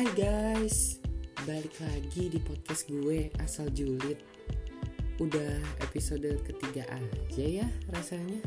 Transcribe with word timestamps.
Hai 0.00 0.16
guys, 0.16 0.96
balik 1.44 1.76
lagi 1.76 2.32
di 2.32 2.40
podcast 2.40 2.88
gue 2.88 3.28
asal 3.36 3.68
julid. 3.68 4.16
Udah 5.20 5.60
episode 5.84 6.40
ketiga 6.40 6.88
aja 6.88 7.44
ya 7.44 7.68
rasanya. 7.92 8.40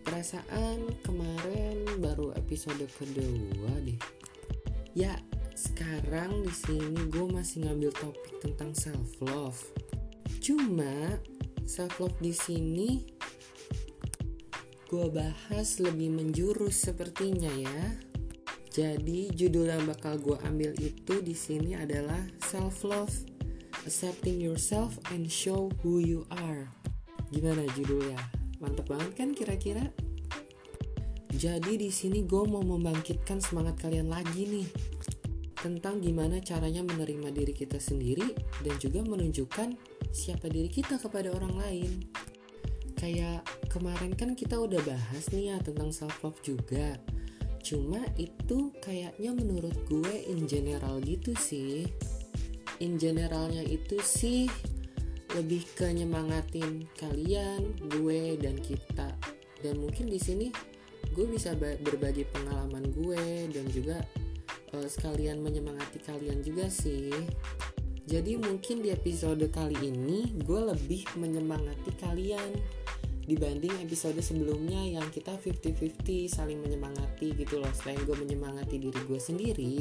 Perasaan 0.00 0.88
kemarin 1.04 1.84
baru 2.00 2.32
episode 2.32 2.80
kedua 2.96 3.76
deh. 3.84 4.00
Ya, 4.96 5.20
sekarang 5.52 6.48
di 6.48 6.54
sini 6.56 7.12
gue 7.12 7.28
masih 7.28 7.68
ngambil 7.68 7.92
topik 8.00 8.40
tentang 8.40 8.72
self 8.72 9.20
love. 9.20 9.60
Cuma 10.40 11.20
self 11.68 11.92
love 12.00 12.16
di 12.24 12.32
sini 12.32 13.04
gue 14.88 15.06
bahas 15.12 15.76
lebih 15.76 16.08
menjurus 16.08 16.88
sepertinya 16.88 17.52
ya. 17.52 18.08
Jadi 18.70 19.34
judul 19.34 19.66
yang 19.66 19.82
bakal 19.82 20.14
gue 20.22 20.38
ambil 20.46 20.70
itu 20.78 21.18
di 21.18 21.34
sini 21.34 21.74
adalah 21.74 22.22
self 22.46 22.86
love, 22.86 23.10
accepting 23.82 24.38
yourself 24.38 24.94
and 25.10 25.26
show 25.26 25.74
who 25.82 25.98
you 25.98 26.22
are. 26.30 26.70
Gimana 27.34 27.66
judulnya? 27.74 28.14
Mantep 28.62 28.86
banget 28.86 29.12
kan 29.18 29.34
kira-kira? 29.34 29.90
Jadi 31.34 31.82
di 31.82 31.90
sini 31.90 32.22
gue 32.22 32.46
mau 32.46 32.62
membangkitkan 32.62 33.42
semangat 33.42 33.82
kalian 33.82 34.06
lagi 34.06 34.46
nih 34.46 34.68
tentang 35.58 35.98
gimana 35.98 36.38
caranya 36.38 36.86
menerima 36.86 37.34
diri 37.34 37.50
kita 37.50 37.82
sendiri 37.82 38.38
dan 38.62 38.78
juga 38.78 39.02
menunjukkan 39.02 39.74
siapa 40.14 40.46
diri 40.46 40.70
kita 40.70 41.02
kepada 41.02 41.34
orang 41.34 41.58
lain. 41.58 41.90
Kayak 42.94 43.42
kemarin 43.66 44.14
kan 44.14 44.38
kita 44.38 44.62
udah 44.62 44.78
bahas 44.86 45.26
nih 45.34 45.50
ya 45.50 45.56
tentang 45.58 45.90
self 45.90 46.22
love 46.22 46.38
juga 46.46 47.02
Cuma 47.60 48.00
itu 48.16 48.72
kayaknya 48.80 49.30
menurut 49.36 49.76
gue 49.86 50.14
in 50.28 50.48
general 50.48 50.98
gitu 51.04 51.36
sih. 51.36 51.84
In 52.80 52.96
generalnya 52.96 53.60
itu 53.60 54.00
sih 54.00 54.48
lebih 55.36 55.62
ke 55.78 55.86
nyemangatin 55.92 56.88
kalian, 56.98 57.76
gue 57.92 58.40
dan 58.40 58.56
kita. 58.58 59.14
Dan 59.60 59.78
mungkin 59.84 60.08
di 60.08 60.18
sini 60.18 60.48
gue 61.12 61.26
bisa 61.28 61.52
berbagi 61.58 62.24
pengalaman 62.32 62.88
gue 62.96 63.50
dan 63.52 63.66
juga 63.68 64.00
uh, 64.74 64.88
sekalian 64.88 65.44
menyemangati 65.44 66.00
kalian 66.02 66.40
juga 66.40 66.66
sih. 66.72 67.12
Jadi 68.10 68.34
mungkin 68.40 68.82
di 68.82 68.90
episode 68.90 69.44
kali 69.54 69.76
ini 69.86 70.34
gue 70.42 70.60
lebih 70.74 71.06
menyemangati 71.14 71.94
kalian 72.00 72.50
dibanding 73.24 73.72
episode 73.84 74.18
sebelumnya 74.20 74.80
yang 75.00 75.06
kita 75.12 75.36
50-50 75.36 76.28
saling 76.28 76.60
menyemangati 76.60 77.34
gitu 77.36 77.60
loh. 77.60 77.70
Selain 77.76 78.00
gue 78.04 78.16
menyemangati 78.16 78.76
diri 78.80 79.00
gue 79.04 79.20
sendiri 79.20 79.74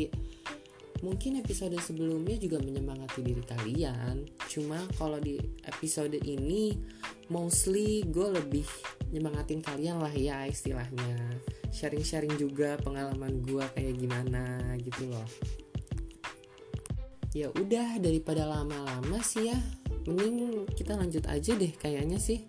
mungkin 0.99 1.39
episode 1.39 1.75
sebelumnya 1.79 2.35
juga 2.35 2.59
menyemangati 2.59 3.19
diri 3.23 3.43
kalian. 3.43 4.27
Cuma 4.51 4.79
kalau 4.99 5.19
di 5.19 5.39
episode 5.67 6.15
ini 6.19 6.75
mostly 7.31 8.03
gue 8.07 8.27
lebih 8.35 8.67
nyemangatin 9.15 9.63
kalian 9.63 10.03
lah 10.03 10.11
ya 10.11 10.45
istilahnya. 10.45 11.39
Sharing-sharing 11.71 12.35
juga 12.35 12.75
pengalaman 12.81 13.39
gue 13.45 13.63
kayak 13.75 13.95
gimana 13.95 14.75
gitu 14.81 15.09
loh. 15.09 15.27
Ya 17.31 17.53
udah 17.53 18.01
daripada 18.01 18.43
lama-lama 18.49 19.21
sih 19.21 19.53
ya 19.53 19.57
mending 20.09 20.65
kita 20.73 20.97
lanjut 20.97 21.29
aja 21.29 21.53
deh 21.53 21.69
kayaknya 21.77 22.17
sih 22.17 22.41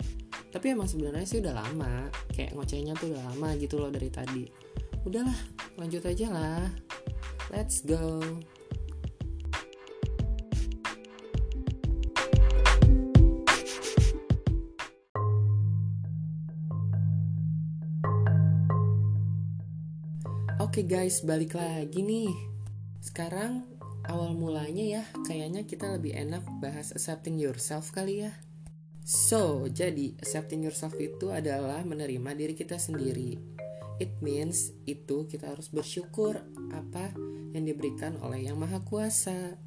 tapi 0.51 0.75
emang 0.75 0.91
sebenarnya 0.91 1.27
sih 1.27 1.39
udah 1.39 1.55
lama 1.55 2.11
kayak 2.35 2.59
ngocehnya 2.59 2.99
tuh 2.99 3.15
udah 3.15 3.23
lama 3.31 3.55
gitu 3.57 3.79
loh 3.79 3.91
dari 3.91 4.11
tadi 4.11 4.45
udahlah 5.07 5.39
lanjut 5.79 6.03
aja 6.05 6.27
lah 6.29 6.67
let's 7.55 7.83
go 7.87 8.21
Oke 20.61 20.87
okay 20.87 21.03
guys, 21.03 21.27
balik 21.27 21.59
lagi 21.59 21.99
nih. 21.99 22.31
Sekarang 23.03 23.67
awal 24.07 24.39
mulanya 24.39 24.85
ya, 24.87 25.03
kayaknya 25.27 25.67
kita 25.67 25.99
lebih 25.99 26.15
enak 26.15 26.47
bahas 26.63 26.95
accepting 26.95 27.43
yourself 27.43 27.91
kali 27.91 28.29
ya. 28.29 28.31
So, 29.11 29.67
jadi 29.67 30.15
accepting 30.23 30.63
yourself 30.63 30.95
itu 30.95 31.35
adalah 31.35 31.83
menerima 31.83 32.31
diri 32.31 32.55
kita 32.55 32.79
sendiri. 32.79 33.43
It 33.99 34.15
means 34.23 34.71
itu 34.87 35.27
kita 35.27 35.51
harus 35.51 35.67
bersyukur 35.67 36.39
apa 36.71 37.11
yang 37.51 37.67
diberikan 37.67 38.23
oleh 38.23 38.47
Yang 38.47 38.63
Maha 38.63 38.79
Kuasa 38.87 39.59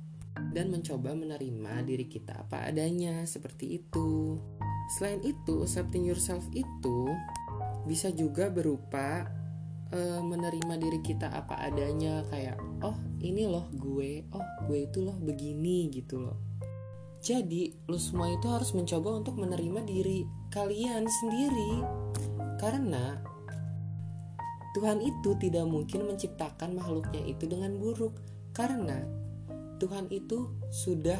dan 0.55 0.71
mencoba 0.71 1.11
menerima 1.11 1.83
diri 1.83 2.07
kita 2.07 2.47
apa 2.47 2.71
adanya 2.71 3.27
seperti 3.27 3.83
itu. 3.83 4.39
Selain 4.95 5.19
itu, 5.27 5.59
accepting 5.59 6.07
yourself 6.07 6.47
itu 6.55 7.11
bisa 7.83 8.15
juga 8.15 8.47
berupa 8.47 9.27
uh, 9.91 10.23
menerima 10.23 10.79
diri 10.79 11.03
kita 11.03 11.27
apa 11.27 11.59
adanya 11.67 12.23
kayak 12.31 12.55
oh 12.79 12.95
ini 13.19 13.43
loh 13.43 13.67
gue, 13.75 14.23
oh 14.31 14.47
gue 14.71 14.87
itu 14.87 15.03
loh 15.03 15.19
begini 15.19 15.91
gitu 15.91 16.23
loh 16.23 16.52
jadi, 17.23 17.71
lu 17.87 17.95
semua 17.95 18.35
itu 18.35 18.51
harus 18.51 18.75
mencoba 18.75 19.15
untuk 19.15 19.39
menerima 19.39 19.87
diri 19.87 20.27
kalian 20.51 21.07
sendiri. 21.07 21.79
Karena 22.59 23.15
Tuhan 24.75 24.99
itu 24.99 25.31
tidak 25.39 25.63
mungkin 25.63 26.03
menciptakan 26.03 26.75
makhluknya 26.75 27.23
itu 27.23 27.47
dengan 27.47 27.79
buruk. 27.79 28.19
Karena 28.51 28.99
Tuhan 29.79 30.11
itu 30.11 30.51
sudah 30.67 31.19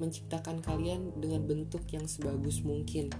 menciptakan 0.00 0.64
kalian 0.64 1.20
dengan 1.20 1.44
bentuk 1.44 1.84
yang 1.92 2.08
sebagus 2.08 2.64
mungkin. 2.64 3.12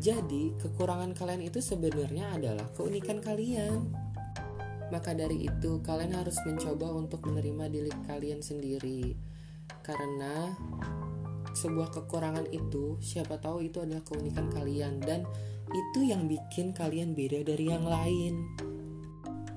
Jadi, 0.00 0.56
kekurangan 0.56 1.12
kalian 1.12 1.44
itu 1.44 1.60
sebenarnya 1.60 2.40
adalah 2.40 2.72
keunikan 2.72 3.20
kalian. 3.20 3.92
Maka 4.88 5.12
dari 5.12 5.44
itu, 5.44 5.84
kalian 5.84 6.16
harus 6.16 6.40
mencoba 6.48 6.88
untuk 6.88 7.20
menerima 7.28 7.68
diri 7.68 7.92
kalian 8.08 8.40
sendiri. 8.40 9.12
Karena 9.84 10.56
sebuah 11.54 11.94
kekurangan 11.94 12.50
itu 12.50 12.98
siapa 12.98 13.38
tahu 13.38 13.62
itu 13.64 13.78
adalah 13.80 14.02
keunikan 14.02 14.50
kalian. 14.50 14.98
Dan 14.98 15.22
itu 15.70 16.04
yang 16.04 16.26
bikin 16.28 16.74
kalian 16.74 17.16
beda 17.16 17.46
dari 17.46 17.70
yang 17.70 17.86
lain. 17.86 18.34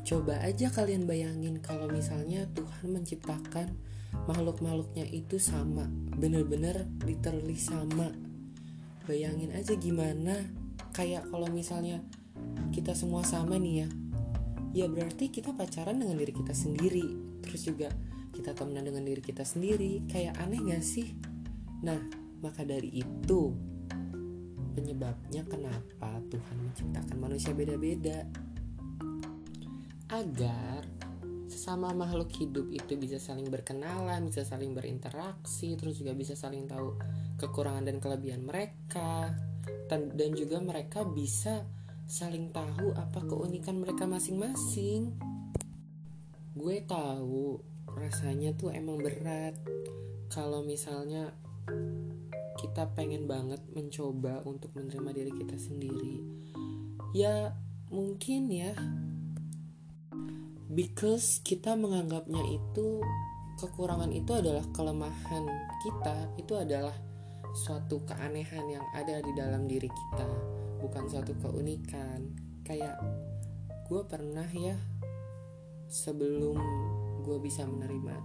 Coba 0.08 0.40
aja 0.40 0.72
kalian 0.72 1.04
bayangin 1.04 1.60
kalau 1.60 1.92
misalnya 1.92 2.48
Tuhan 2.56 2.96
menciptakan 2.96 3.76
makhluk-makhluknya 4.24 5.04
itu 5.12 5.36
sama 5.36 5.84
bener-bener 6.16 6.88
literally 7.04 7.60
sama. 7.60 8.16
Bayangin 9.04 9.52
aja 9.52 9.76
gimana 9.76 10.48
kayak 10.96 11.28
kalau 11.28 11.52
misalnya 11.52 12.00
kita 12.72 12.96
semua 12.96 13.28
sama 13.28 13.60
nih 13.60 13.84
ya. 13.84 13.90
Ya 14.72 14.86
berarti 14.88 15.28
kita 15.28 15.52
pacaran 15.52 16.00
dengan 16.00 16.16
diri 16.16 16.32
kita 16.32 16.56
sendiri. 16.56 17.04
Terus 17.44 17.68
juga 17.68 17.92
kita 18.32 18.56
temenan 18.56 18.88
dengan 18.88 19.04
diri 19.04 19.20
kita 19.20 19.44
sendiri. 19.44 20.08
Kayak 20.08 20.40
aneh 20.40 20.62
gak 20.72 20.84
sih 20.88 21.27
Nah, 21.84 22.00
maka 22.42 22.66
dari 22.66 22.90
itu 23.02 23.54
penyebabnya 24.78 25.42
kenapa 25.50 26.22
Tuhan 26.30 26.58
menciptakan 26.70 27.18
manusia 27.18 27.54
beda-beda. 27.58 28.26
Agar 30.14 30.86
sesama 31.50 31.92
makhluk 31.98 32.30
hidup 32.38 32.70
itu 32.70 32.94
bisa 32.96 33.18
saling 33.18 33.50
berkenalan, 33.50 34.30
bisa 34.30 34.46
saling 34.46 34.78
berinteraksi, 34.78 35.74
terus 35.76 35.98
juga 35.98 36.14
bisa 36.14 36.38
saling 36.38 36.70
tahu 36.70 36.94
kekurangan 37.42 37.90
dan 37.90 37.98
kelebihan 37.98 38.46
mereka, 38.46 39.34
dan 39.90 40.32
juga 40.38 40.62
mereka 40.62 41.02
bisa 41.08 41.66
saling 42.08 42.56
tahu 42.56 42.96
apa 42.96 43.20
keunikan 43.26 43.82
mereka 43.82 44.08
masing-masing. 44.08 45.18
Gue 46.56 46.86
tahu 46.86 47.60
rasanya 47.98 48.54
tuh 48.56 48.72
emang 48.72 49.02
berat 49.02 49.58
kalau 50.30 50.62
misalnya 50.64 51.34
kita 52.58 52.90
pengen 52.98 53.30
banget 53.30 53.62
mencoba 53.74 54.42
untuk 54.44 54.74
menerima 54.74 55.10
diri 55.14 55.32
kita 55.34 55.58
sendiri. 55.58 56.16
Ya 57.14 57.54
mungkin 57.94 58.50
ya. 58.50 58.74
Because 60.68 61.40
kita 61.42 61.74
menganggapnya 61.80 62.44
itu 62.44 63.02
kekurangan 63.58 64.14
itu 64.14 64.30
adalah 64.36 64.66
kelemahan 64.76 65.46
kita 65.82 66.30
itu 66.38 66.54
adalah 66.54 66.94
suatu 67.58 68.06
keanehan 68.06 68.70
yang 68.70 68.86
ada 68.94 69.18
di 69.24 69.32
dalam 69.34 69.66
diri 69.66 69.90
kita 69.90 70.28
bukan 70.82 71.10
suatu 71.10 71.34
keunikan. 71.42 72.36
Kayak 72.62 73.00
gue 73.88 74.02
pernah 74.06 74.46
ya 74.52 74.76
sebelum 75.88 76.60
gue 77.24 77.38
bisa 77.40 77.64
menerima 77.64 78.16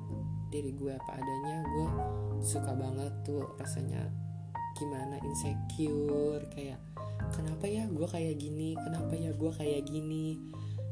diri 0.53 0.77
gue 0.77 0.93
apa 0.93 1.17
adanya 1.17 1.65
gue 1.65 1.89
suka 2.45 2.77
banget 2.77 3.13
tuh 3.25 3.57
rasanya 3.57 4.13
gimana 4.77 5.17
insecure 5.25 6.45
kayak 6.53 6.77
kenapa 7.33 7.65
ya 7.71 7.87
gue 7.87 8.09
kayak 8.09 8.35
gini? 8.37 8.75
Kenapa 8.75 9.15
ya 9.15 9.31
gue 9.31 9.53
kayak 9.55 9.83
gini? 9.87 10.43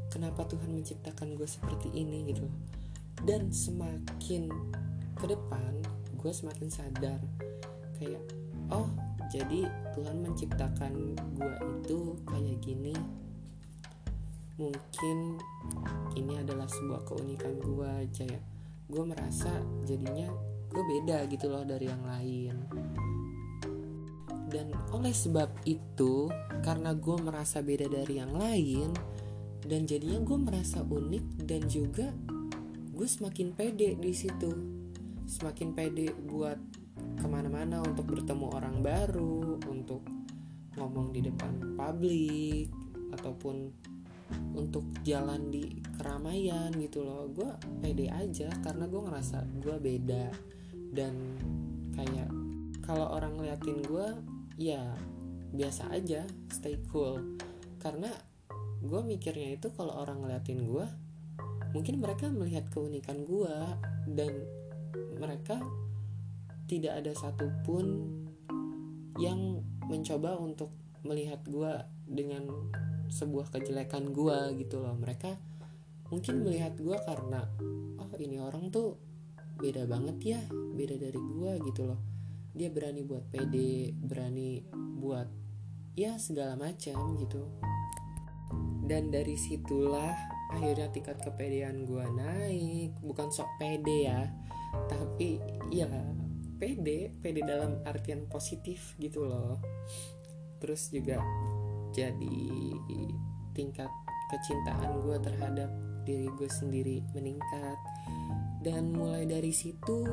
Kenapa 0.07 0.47
Tuhan 0.47 0.71
menciptakan 0.71 1.35
gue 1.35 1.47
seperti 1.47 1.91
ini? 1.91 2.31
Gitu. 2.31 2.45
Dan 3.21 3.51
semakin 3.51 4.47
ke 5.19 5.25
depan 5.29 5.83
gue 6.17 6.31
semakin 6.31 6.69
sadar 6.69 7.17
kayak 7.97 8.21
oh 8.69 8.89
jadi 9.29 9.65
Tuhan 9.97 10.21
menciptakan 10.21 11.17
gue 11.37 11.53
itu 11.81 11.99
kayak 12.25 12.57
gini. 12.63 12.95
Mungkin 14.61 15.41
ini 16.13 16.33
adalah 16.37 16.69
sebuah 16.69 17.01
keunikan 17.07 17.57
gue 17.57 17.91
ya 18.13 18.41
gue 18.91 19.03
merasa 19.07 19.49
jadinya 19.87 20.27
gue 20.67 20.83
beda 20.83 21.23
gitu 21.31 21.47
loh 21.47 21.63
dari 21.63 21.87
yang 21.87 22.03
lain. 22.03 22.55
Dan 24.51 24.75
oleh 24.91 25.15
sebab 25.15 25.63
itu 25.63 26.27
karena 26.59 26.91
gue 26.91 27.17
merasa 27.23 27.63
beda 27.63 27.87
dari 27.87 28.19
yang 28.19 28.35
lain 28.35 28.91
dan 29.63 29.87
jadinya 29.87 30.19
gue 30.19 30.37
merasa 30.37 30.83
unik 30.83 31.47
dan 31.47 31.63
juga 31.71 32.11
gue 32.91 33.07
semakin 33.07 33.55
pede 33.55 33.95
di 33.95 34.11
situ. 34.11 34.51
Semakin 35.23 35.71
pede 35.71 36.11
buat 36.27 36.59
ke 37.15 37.25
mana-mana 37.31 37.79
untuk 37.79 38.11
bertemu 38.11 38.45
orang 38.51 38.83
baru 38.83 39.55
untuk 39.71 40.03
ngomong 40.75 41.15
di 41.15 41.23
depan 41.23 41.79
publik 41.79 42.67
ataupun 43.15 43.71
untuk 44.53 44.83
jalan 45.05 45.51
di 45.51 45.81
keramaian 45.97 46.71
gitu 46.77 47.03
loh. 47.03 47.29
Gue 47.31 47.51
pede 47.79 48.07
aja 48.11 48.49
karena 48.61 48.85
gue 48.87 49.01
ngerasa 49.01 49.37
gue 49.61 49.75
beda 49.77 50.25
dan 50.91 51.13
kayak 51.95 52.29
kalau 52.83 53.07
orang 53.13 53.37
ngeliatin 53.39 53.79
gue 53.85 54.07
ya 54.59 54.95
biasa 55.51 55.91
aja 55.93 56.23
stay 56.51 56.79
cool. 56.91 57.37
Karena 57.81 58.09
gue 58.81 59.01
mikirnya 59.05 59.55
itu 59.55 59.69
kalau 59.73 59.93
orang 60.01 60.25
ngeliatin 60.25 60.65
gue 60.65 60.85
mungkin 61.71 62.03
mereka 62.03 62.27
melihat 62.27 62.67
keunikan 62.73 63.23
gue 63.23 63.55
dan 64.11 64.33
mereka 65.15 65.61
tidak 66.67 67.03
ada 67.03 67.11
satupun 67.15 68.09
yang 69.19 69.61
mencoba 69.87 70.39
untuk 70.39 70.71
melihat 71.03 71.39
gue 71.45 71.73
dengan 72.07 72.47
sebuah 73.11 73.51
kejelekan 73.51 74.15
gue 74.15 74.55
gitu 74.63 74.79
loh. 74.79 74.95
Mereka 74.95 75.35
mungkin 76.07 76.47
melihat 76.47 76.79
gue 76.79 76.97
karena 77.03 77.43
oh 77.99 78.11
ini 78.17 78.39
orang 78.39 78.71
tuh 78.71 78.95
beda 79.59 79.85
banget 79.85 80.17
ya 80.35 80.41
beda 80.51 80.95
dari 80.95 81.19
gue 81.19 81.51
gitu 81.67 81.91
loh. 81.91 81.99
Dia 82.55 82.71
berani 82.71 83.03
buat 83.03 83.27
pede 83.27 83.91
berani 83.95 84.63
buat 84.73 85.27
ya 85.99 86.15
segala 86.15 86.55
macam 86.55 87.19
gitu. 87.19 87.43
Dan 88.87 89.11
dari 89.11 89.35
situlah 89.35 90.15
akhirnya 90.51 90.91
tingkat 90.91 91.19
kepedean 91.19 91.83
gue 91.83 92.05
naik. 92.15 92.95
Bukan 93.03 93.27
sok 93.31 93.59
pede 93.59 94.07
ya 94.07 94.31
tapi 94.87 95.35
ya 95.67 95.87
pede 96.55 97.11
pede 97.19 97.43
dalam 97.43 97.83
artian 97.83 98.27
positif 98.31 98.95
gitu 98.99 99.27
loh. 99.27 99.59
Terus 100.63 100.93
juga 100.93 101.19
jadi 101.91 102.39
tingkat 103.51 103.91
kecintaan 104.31 105.03
gue 105.03 105.17
terhadap 105.19 105.69
diri 106.07 106.27
gue 106.39 106.49
sendiri 106.49 107.03
meningkat. 107.13 107.77
Dan 108.61 108.93
mulai 108.93 109.25
dari 109.25 109.49
situ 109.51 110.05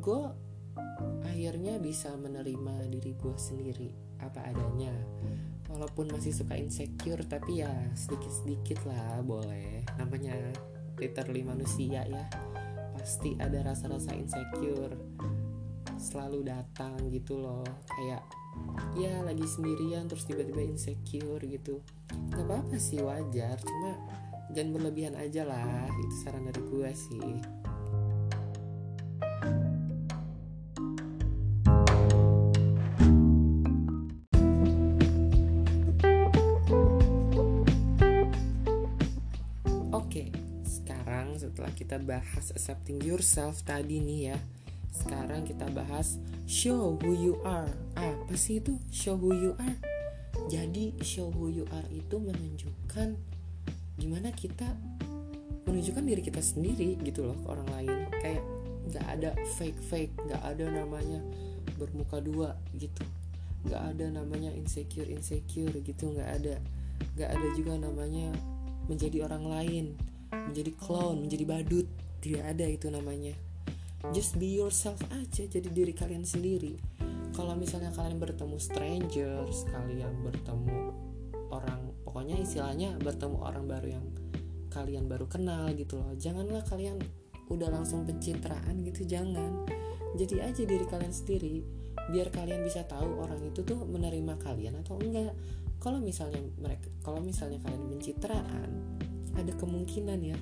gue 0.00 0.22
akhirnya 1.24 1.76
bisa 1.80 2.12
menerima 2.16 2.88
diri 2.88 3.12
gue 3.16 3.36
sendiri 3.36 3.90
apa 4.20 4.42
adanya. 4.48 4.92
Walaupun 5.66 6.08
masih 6.08 6.32
suka 6.32 6.56
insecure 6.56 7.20
tapi 7.28 7.60
ya 7.60 7.70
sedikit-sedikit 7.92 8.86
lah 8.88 9.20
boleh. 9.20 9.84
Namanya 10.00 10.34
literally 10.96 11.44
manusia 11.44 12.02
ya. 12.06 12.24
Pasti 12.96 13.36
ada 13.36 13.60
rasa-rasa 13.60 14.16
insecure 14.16 14.96
selalu 16.00 16.48
datang 16.48 16.96
gitu 17.12 17.36
loh. 17.40 17.64
Kayak 17.92 18.24
ya 18.96 19.20
lagi 19.24 19.44
sendirian 19.44 20.08
terus 20.08 20.24
tiba-tiba 20.24 20.64
insecure 20.64 21.44
gitu. 21.44 21.84
Nggak 22.32 22.44
apa-apa 22.44 22.76
sih 22.80 23.00
wajar. 23.04 23.60
Cuma 23.60 23.96
jangan 24.52 24.70
berlebihan 24.76 25.14
aja 25.16 25.44
lah. 25.44 25.88
Itu 25.90 26.14
saran 26.24 26.48
dari 26.48 26.62
gue 26.64 26.90
sih. 26.92 27.30
Kita 41.76 42.02
bahas 42.02 42.50
accepting 42.50 42.98
yourself 42.98 43.62
tadi 43.62 44.02
nih 44.02 44.34
ya 44.34 44.38
sekarang 44.96 45.44
kita 45.44 45.68
bahas 45.76 46.16
show 46.48 46.96
who 47.04 47.12
you 47.12 47.34
are. 47.44 47.68
Apa 47.98 48.32
sih 48.32 48.64
itu 48.64 48.80
show 48.88 49.20
who 49.20 49.36
you 49.36 49.52
are? 49.60 49.76
Jadi 50.48 50.96
show 51.04 51.28
who 51.28 51.52
you 51.52 51.68
are 51.74 51.88
itu 51.92 52.16
menunjukkan 52.16 53.18
gimana 53.96 54.28
kita 54.32 54.68
menunjukkan 55.66 56.04
diri 56.06 56.22
kita 56.22 56.40
sendiri 56.40 56.96
gitu 57.02 57.26
loh 57.26 57.36
ke 57.36 57.46
orang 57.50 57.68
lain. 57.74 57.96
Kayak 58.22 58.44
nggak 58.86 59.06
ada 59.18 59.30
fake 59.58 59.80
fake 59.90 60.14
nggak 60.30 60.42
ada 60.42 60.64
namanya 60.70 61.20
bermuka 61.76 62.22
dua 62.22 62.56
gitu. 62.78 63.04
Nggak 63.66 63.82
ada 63.92 64.04
namanya 64.08 64.54
insecure 64.54 65.10
insecure 65.10 65.74
gitu. 65.82 66.14
Nggak 66.14 66.30
ada 66.40 66.54
nggak 67.18 67.30
ada 67.36 67.46
juga 67.52 67.72
namanya 67.76 68.32
menjadi 68.86 69.26
orang 69.26 69.44
lain 69.44 69.84
menjadi 70.30 70.72
clown 70.78 71.26
menjadi 71.26 71.44
badut. 71.44 71.86
Tidak 72.22 72.42
ada 72.42 72.66
itu 72.66 72.90
namanya 72.90 73.34
just 74.14 74.38
be 74.38 74.58
yourself 74.58 75.00
aja 75.10 75.46
jadi 75.46 75.68
diri 75.70 75.94
kalian 75.96 76.22
sendiri. 76.22 76.78
Kalau 77.34 77.52
misalnya 77.52 77.92
kalian 77.92 78.16
bertemu 78.16 78.56
strangers 78.56 79.68
kalian 79.68 80.24
bertemu 80.24 80.78
orang 81.52 81.92
pokoknya 82.02 82.40
istilahnya 82.40 82.96
bertemu 82.96 83.38
orang 83.44 83.64
baru 83.68 83.88
yang 84.00 84.06
kalian 84.72 85.04
baru 85.08 85.26
kenal 85.28 85.68
gitu 85.74 86.00
loh. 86.00 86.12
Janganlah 86.16 86.64
kalian 86.64 87.00
udah 87.48 87.68
langsung 87.70 88.04
pencitraan 88.04 88.82
gitu 88.84 89.04
jangan. 89.04 89.64
Jadi 90.16 90.40
aja 90.40 90.62
diri 90.64 90.86
kalian 90.88 91.12
sendiri 91.12 91.60
biar 92.06 92.30
kalian 92.30 92.62
bisa 92.62 92.86
tahu 92.86 93.18
orang 93.18 93.42
itu 93.42 93.66
tuh 93.66 93.82
menerima 93.84 94.38
kalian 94.40 94.80
atau 94.80 94.96
enggak. 95.00 95.34
Kalau 95.76 96.00
misalnya 96.00 96.40
mereka 96.56 96.88
kalau 97.04 97.20
misalnya 97.20 97.60
kalian 97.60 97.84
pencitraan 97.92 98.70
ada 99.36 99.52
kemungkinan 99.60 100.20
ya 100.24 100.38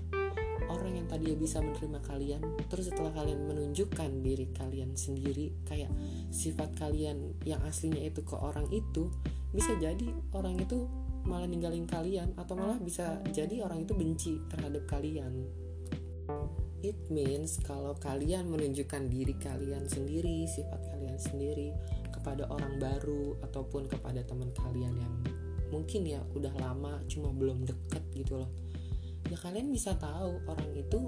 orang 0.70 0.98
yang 0.98 1.06
tadi 1.08 1.32
bisa 1.36 1.60
menerima 1.60 2.00
kalian 2.04 2.42
terus 2.68 2.88
setelah 2.92 3.12
kalian 3.12 3.44
menunjukkan 3.48 4.10
diri 4.24 4.48
kalian 4.54 4.96
sendiri 4.96 5.52
kayak 5.68 5.90
sifat 6.30 6.72
kalian 6.78 7.36
yang 7.44 7.60
aslinya 7.64 8.00
itu 8.04 8.24
ke 8.24 8.36
orang 8.36 8.68
itu 8.72 9.08
bisa 9.54 9.70
jadi 9.78 10.10
orang 10.34 10.58
itu 10.58 10.90
malah 11.24 11.48
ninggalin 11.48 11.88
kalian 11.88 12.36
atau 12.36 12.54
malah 12.54 12.76
bisa 12.76 13.20
jadi 13.32 13.64
orang 13.64 13.88
itu 13.88 13.96
benci 13.96 14.34
terhadap 14.52 14.84
kalian. 14.84 15.48
It 16.84 17.00
means 17.08 17.56
kalau 17.64 17.96
kalian 17.96 18.52
menunjukkan 18.52 19.08
diri 19.08 19.32
kalian 19.40 19.88
sendiri 19.88 20.44
sifat 20.44 20.84
kalian 20.92 21.16
sendiri 21.16 21.72
kepada 22.12 22.44
orang 22.52 22.76
baru 22.76 23.40
ataupun 23.40 23.88
kepada 23.88 24.20
teman 24.20 24.52
kalian 24.52 24.92
yang 25.00 25.14
mungkin 25.72 26.04
ya 26.04 26.20
udah 26.36 26.52
lama 26.60 27.00
cuma 27.08 27.32
belum 27.32 27.64
deket 27.64 28.04
gitu 28.12 28.44
loh 28.44 28.52
ya 29.30 29.36
kalian 29.40 29.72
bisa 29.72 29.96
tahu 29.96 30.40
orang 30.44 30.70
itu 30.76 31.00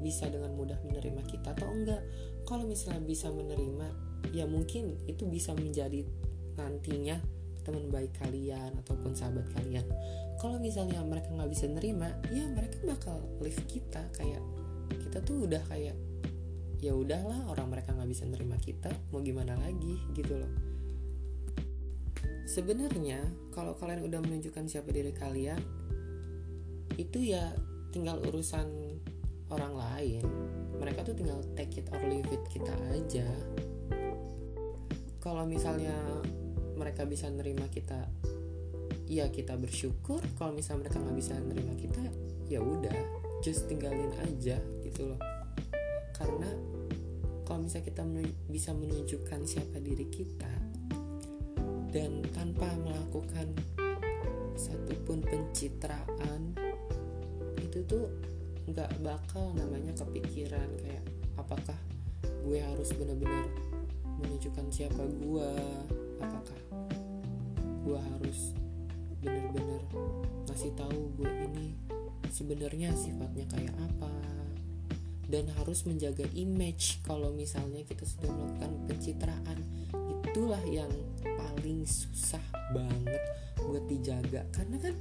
bisa 0.00 0.28
dengan 0.28 0.52
mudah 0.52 0.76
menerima 0.84 1.24
kita 1.24 1.56
atau 1.56 1.68
enggak. 1.72 2.02
Kalau 2.44 2.68
misalnya 2.68 3.02
bisa 3.02 3.32
menerima 3.32 3.88
ya 4.34 4.44
mungkin 4.44 5.00
itu 5.08 5.24
bisa 5.26 5.56
menjadi 5.56 6.04
nantinya 6.56 7.16
teman 7.66 7.90
baik 7.90 8.14
kalian 8.22 8.76
ataupun 8.86 9.16
sahabat 9.16 9.46
kalian. 9.58 9.82
Kalau 10.38 10.60
misalnya 10.62 11.02
mereka 11.02 11.32
nggak 11.34 11.50
bisa 11.50 11.66
nerima 11.66 12.12
ya 12.30 12.46
mereka 12.46 12.78
bakal 12.86 13.18
leave 13.42 13.58
kita. 13.66 14.04
Kayak 14.14 14.44
kita 15.02 15.18
tuh 15.24 15.48
udah 15.48 15.62
kayak 15.66 15.96
ya 16.78 16.92
udahlah 16.92 17.48
orang 17.48 17.72
mereka 17.72 17.96
nggak 17.96 18.10
bisa 18.12 18.28
nerima 18.28 18.60
kita 18.60 18.92
mau 19.10 19.24
gimana 19.24 19.56
lagi 19.58 19.96
gitu 20.14 20.38
loh. 20.38 20.52
Sebenarnya 22.46 23.18
kalau 23.50 23.74
kalian 23.74 24.06
udah 24.06 24.22
menunjukkan 24.22 24.70
siapa 24.70 24.94
diri 24.94 25.10
kalian 25.10 25.58
itu 26.96 27.32
ya 27.32 27.52
tinggal 27.92 28.20
urusan 28.24 28.68
orang 29.52 29.72
lain. 29.76 30.24
Mereka 30.76 31.06
tuh 31.06 31.16
tinggal 31.16 31.40
take 31.56 31.80
it 31.80 31.88
or 31.92 32.02
leave 32.04 32.28
it 32.28 32.42
kita 32.50 32.72
aja. 32.92 33.28
Kalau 35.20 35.48
misalnya 35.48 35.94
mereka 36.76 37.08
bisa 37.08 37.26
nerima 37.32 37.66
kita 37.72 38.04
ya 39.08 39.30
kita 39.30 39.54
bersyukur. 39.56 40.20
Kalau 40.36 40.52
misalnya 40.52 40.88
mereka 40.88 40.96
nggak 41.00 41.18
bisa 41.18 41.34
nerima 41.40 41.74
kita 41.78 42.02
ya 42.46 42.60
udah 42.62 42.96
just 43.40 43.66
tinggalin 43.70 44.12
aja 44.22 44.58
gitu 44.82 45.02
loh. 45.14 45.20
Karena 46.16 46.48
kalau 47.46 47.62
misalnya 47.62 47.86
kita 47.86 48.02
bisa 48.50 48.74
menunjukkan 48.74 49.40
siapa 49.46 49.78
diri 49.78 50.06
kita 50.10 50.50
dan 51.94 52.26
tanpa 52.34 52.66
melakukan 52.82 53.54
satupun 54.58 55.22
pencitraan 55.22 56.55
itu 57.76 57.84
tuh 57.84 58.08
nggak 58.72 58.88
bakal 59.04 59.52
namanya 59.52 59.92
kepikiran 60.00 60.64
kayak 60.80 61.04
apakah 61.36 61.76
gue 62.24 62.56
harus 62.56 62.88
benar-benar 62.96 63.52
menunjukkan 64.16 64.66
siapa 64.72 65.04
gue 65.04 65.50
apakah 66.24 66.60
gue 67.84 67.98
harus 68.00 68.56
benar-benar 69.20 69.84
ngasih 70.48 70.72
tahu 70.72 71.12
gue 71.20 71.28
ini 71.52 71.76
sebenarnya 72.32 72.92
sifatnya 72.96 73.44
kayak 73.48 73.72
apa. 73.76 74.12
Dan 75.26 75.50
harus 75.58 75.82
menjaga 75.82 76.22
image 76.38 77.02
kalau 77.02 77.34
misalnya 77.34 77.82
kita 77.82 78.06
sudah 78.06 78.30
melakukan 78.30 78.72
pencitraan 78.86 79.58
itulah 80.22 80.62
yang 80.70 80.92
paling 81.18 81.82
susah 81.82 82.42
banget 82.70 83.18
buat 83.58 83.82
dijaga. 83.90 84.46
Karena 84.54 84.78
kan 84.78 84.94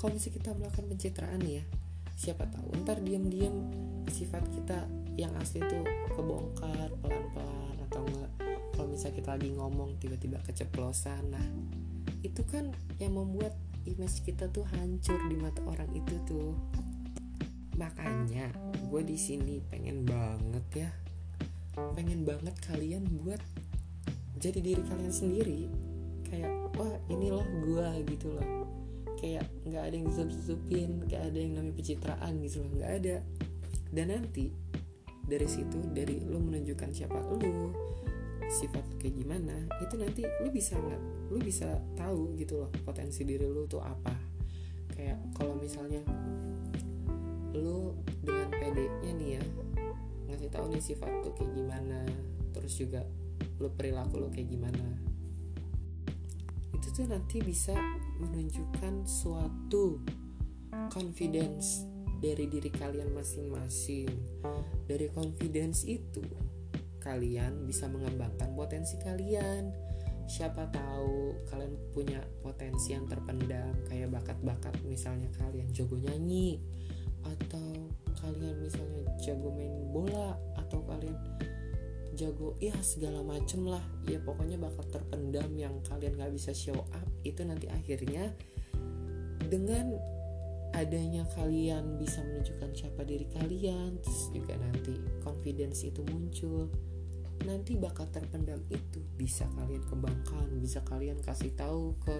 kalau 0.00 0.16
misalnya 0.16 0.34
kita 0.40 0.50
melakukan 0.56 0.86
pencitraan 0.88 1.42
ya 1.44 1.60
siapa 2.16 2.48
tahu 2.48 2.72
ntar 2.80 3.04
diam-diam 3.04 3.68
sifat 4.08 4.40
kita 4.48 4.88
yang 5.20 5.30
asli 5.36 5.60
tuh 5.60 5.84
kebongkar 6.16 6.88
pelan-pelan 7.04 7.76
atau 7.88 8.00
enggak 8.08 8.32
kalau 8.72 8.88
misalnya 8.88 9.16
kita 9.20 9.30
lagi 9.36 9.50
ngomong 9.56 9.90
tiba-tiba 10.00 10.38
keceplosan. 10.44 11.32
Nah 11.32 11.46
itu 12.20 12.44
kan 12.44 12.72
yang 13.00 13.16
membuat 13.16 13.56
image 13.88 14.24
kita 14.24 14.48
tuh 14.52 14.64
hancur 14.68 15.16
di 15.28 15.36
mata 15.36 15.60
orang 15.64 15.88
itu 15.96 16.16
tuh. 16.28 16.52
Makanya 17.76 18.52
gue 18.88 19.02
di 19.04 19.16
sini 19.20 19.60
pengen 19.68 20.08
banget 20.08 20.88
ya 20.88 20.90
pengen 21.92 22.24
banget 22.24 22.56
kalian 22.64 23.04
buat 23.20 23.40
jadi 24.40 24.60
diri 24.64 24.82
kalian 24.84 25.12
sendiri. 25.12 25.68
Kayak 26.24 26.52
wah 26.80 26.96
ini 27.12 27.28
loh 27.28 27.44
gue 27.64 27.88
gitu 28.08 28.32
loh 28.32 28.55
kayak 29.26 29.50
nggak 29.66 29.82
ada 29.90 29.94
yang 29.98 30.06
ditutup-tutupin 30.06 31.02
nggak 31.10 31.22
ada 31.34 31.38
yang 31.42 31.52
namanya 31.58 31.74
pencitraan 31.74 32.32
gitu 32.46 32.62
loh 32.62 32.70
nggak 32.78 32.92
ada. 33.02 33.16
Dan 33.90 34.06
nanti 34.14 34.54
dari 35.26 35.48
situ 35.50 35.82
dari 35.90 36.22
lu 36.22 36.38
menunjukkan 36.38 36.94
siapa 36.94 37.18
lu 37.34 37.74
sifat 38.46 39.02
kayak 39.02 39.18
gimana 39.18 39.66
itu 39.82 39.98
nanti 39.98 40.22
lu 40.22 40.54
bisa 40.54 40.78
nggak 40.78 41.02
lu 41.34 41.42
bisa 41.42 41.82
tahu 41.98 42.38
gitu 42.38 42.62
loh 42.62 42.70
potensi 42.86 43.26
diri 43.26 43.42
lu 43.42 43.66
tuh 43.66 43.82
apa. 43.82 44.14
Kayak 44.94 45.18
kalau 45.34 45.58
misalnya 45.58 46.06
lu 47.50 47.98
dengan 48.22 48.46
PD-nya 48.54 49.10
nih 49.18 49.30
ya 49.40 49.44
ngasih 50.30 50.54
tahu 50.54 50.70
nih 50.70 50.78
sifat 50.78 51.10
tuh 51.26 51.34
kayak 51.34 51.50
gimana 51.50 52.06
terus 52.54 52.78
juga 52.78 53.02
lu 53.58 53.74
perilaku 53.74 54.22
lu 54.22 54.30
kayak 54.30 54.54
gimana. 54.54 54.86
Itu 56.78 56.94
tuh 56.94 57.10
nanti 57.10 57.42
bisa 57.42 57.74
menunjukkan 58.20 59.04
suatu 59.04 60.00
confidence 60.92 61.84
dari 62.20 62.48
diri 62.48 62.70
kalian 62.72 63.12
masing-masing. 63.12 64.08
Dari 64.88 65.08
confidence 65.12 65.84
itu 65.84 66.24
kalian 67.00 67.68
bisa 67.68 67.86
mengembangkan 67.86 68.56
potensi 68.56 68.98
kalian. 68.98 69.70
Siapa 70.26 70.66
tahu 70.74 71.46
kalian 71.46 71.74
punya 71.94 72.18
potensi 72.42 72.90
yang 72.90 73.06
terpendam 73.06 73.78
kayak 73.86 74.10
bakat-bakat 74.10 74.74
misalnya 74.82 75.30
kalian 75.38 75.70
jago 75.70 75.94
nyanyi 75.94 76.58
atau 77.22 77.86
kalian 78.18 78.58
misalnya 78.58 79.06
jago 79.22 79.54
main 79.54 79.86
bola 79.94 80.34
atau 80.58 80.82
kalian 80.82 81.14
jago 82.16 82.56
ya 82.58 82.74
segala 82.80 83.20
macem 83.20 83.68
lah. 83.68 83.84
Ya 84.08 84.18
pokoknya 84.18 84.56
bakal 84.56 84.88
terpendam 84.88 85.52
yang 85.54 85.78
kalian 85.84 86.16
nggak 86.16 86.32
bisa 86.32 86.56
show 86.56 86.76
up. 86.96 87.06
Itu 87.22 87.44
nanti 87.44 87.68
akhirnya 87.68 88.32
dengan 89.46 89.94
adanya 90.74 91.22
kalian 91.36 91.96
bisa 91.96 92.20
menunjukkan 92.20 92.74
siapa 92.76 93.06
diri 93.06 93.24
kalian 93.32 93.96
terus 94.02 94.28
juga 94.34 94.58
nanti 94.60 94.92
confidence 95.24 95.88
itu 95.88 96.04
muncul 96.04 96.68
nanti 97.44 97.76
bakat 97.76 98.10
terpendam 98.10 98.60
itu. 98.72 99.00
Bisa 99.14 99.44
kalian 99.54 99.84
kembangkan 99.86 100.48
bisa 100.58 100.80
kalian 100.88 101.20
kasih 101.20 101.52
tahu 101.54 101.94
ke 102.02 102.16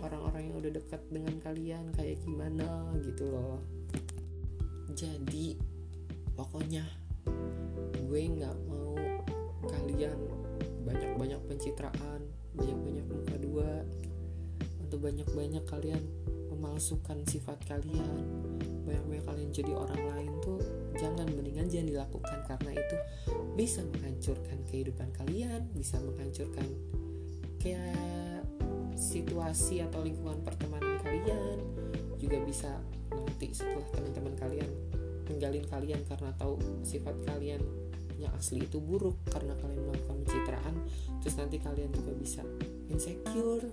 orang-orang 0.00 0.50
yang 0.50 0.56
udah 0.60 0.72
dekat 0.74 1.02
dengan 1.08 1.36
kalian 1.40 1.92
kayak 1.94 2.20
gimana 2.24 2.90
gitu 3.04 3.28
loh. 3.30 3.60
Jadi 4.96 5.56
pokoknya 6.36 6.84
gue 8.06 8.22
nggak 8.22 8.56
mau 8.70 8.85
kalian 9.68 10.18
banyak-banyak 10.86 11.40
pencitraan 11.50 12.20
banyak-banyak 12.56 13.06
muka 13.10 13.36
dua 13.42 13.70
atau 14.86 14.96
banyak-banyak 15.02 15.64
kalian 15.66 16.02
memalsukan 16.54 17.20
sifat 17.26 17.58
kalian 17.68 18.22
banyak-banyak 18.86 19.24
kalian 19.26 19.50
jadi 19.50 19.72
orang 19.74 20.02
lain 20.14 20.32
tuh 20.40 20.62
jangan 20.96 21.26
mendingan 21.34 21.68
jangan 21.68 21.88
dilakukan 21.90 22.38
karena 22.46 22.70
itu 22.78 22.96
bisa 23.58 23.82
menghancurkan 23.82 24.58
kehidupan 24.70 25.08
kalian 25.12 25.66
bisa 25.74 25.98
menghancurkan 26.00 26.68
kayak 27.60 28.46
situasi 28.96 29.84
atau 29.84 30.00
lingkungan 30.00 30.40
pertemanan 30.40 30.96
kalian 31.02 31.60
juga 32.16 32.40
bisa 32.46 32.80
nanti 33.12 33.52
setelah 33.52 33.84
teman-teman 33.92 34.34
kalian 34.38 34.70
ninggalin 35.28 35.66
kalian 35.68 36.00
karena 36.08 36.30
tahu 36.40 36.56
sifat 36.80 37.12
kalian 37.28 37.60
yang 38.16 38.32
asli 38.36 38.64
itu 38.64 38.80
buruk 38.80 39.20
karena 39.28 39.52
kalian 39.60 39.86
melakukan 39.86 40.16
pencitraan 40.24 40.74
terus 41.20 41.36
nanti 41.36 41.56
kalian 41.60 41.90
juga 41.92 42.12
bisa 42.16 42.42
insecure 42.88 43.66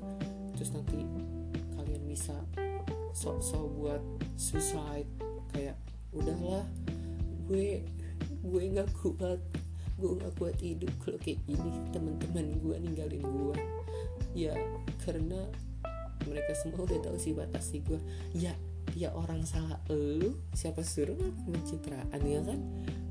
terus 0.55 0.69
nanti 0.75 1.03
kalian 1.79 2.03
bisa 2.07 2.35
sok-sok 3.13 3.65
buat 3.77 4.01
suicide 4.35 5.09
kayak 5.53 5.77
udahlah 6.11 6.65
gue 7.47 7.85
gue 8.43 8.63
nggak 8.75 8.89
kuat 8.99 9.39
gue 10.03 10.11
nggak 10.19 10.33
kuat 10.35 10.57
hidup 10.59 10.91
kalau 10.99 11.19
kayak 11.21 11.39
gini 11.47 11.71
teman-teman 11.95 12.45
gue 12.59 12.75
ninggalin 12.81 13.23
gue. 13.23 13.57
Ya 14.33 14.51
karena 15.05 15.47
mereka 16.25 16.51
semua 16.57 16.83
udah 16.83 16.99
tahu 16.99 17.17
sih 17.21 17.31
batas 17.31 17.71
sih 17.71 17.79
gue. 17.85 18.01
Ya 18.33 18.51
ya 18.97 19.15
orang 19.15 19.47
salah 19.47 19.79
lu 19.89 20.37
siapa 20.53 20.83
suruh 20.83 21.17
pencitraan 21.47 22.21
ya 22.21 22.41
kan 22.43 22.59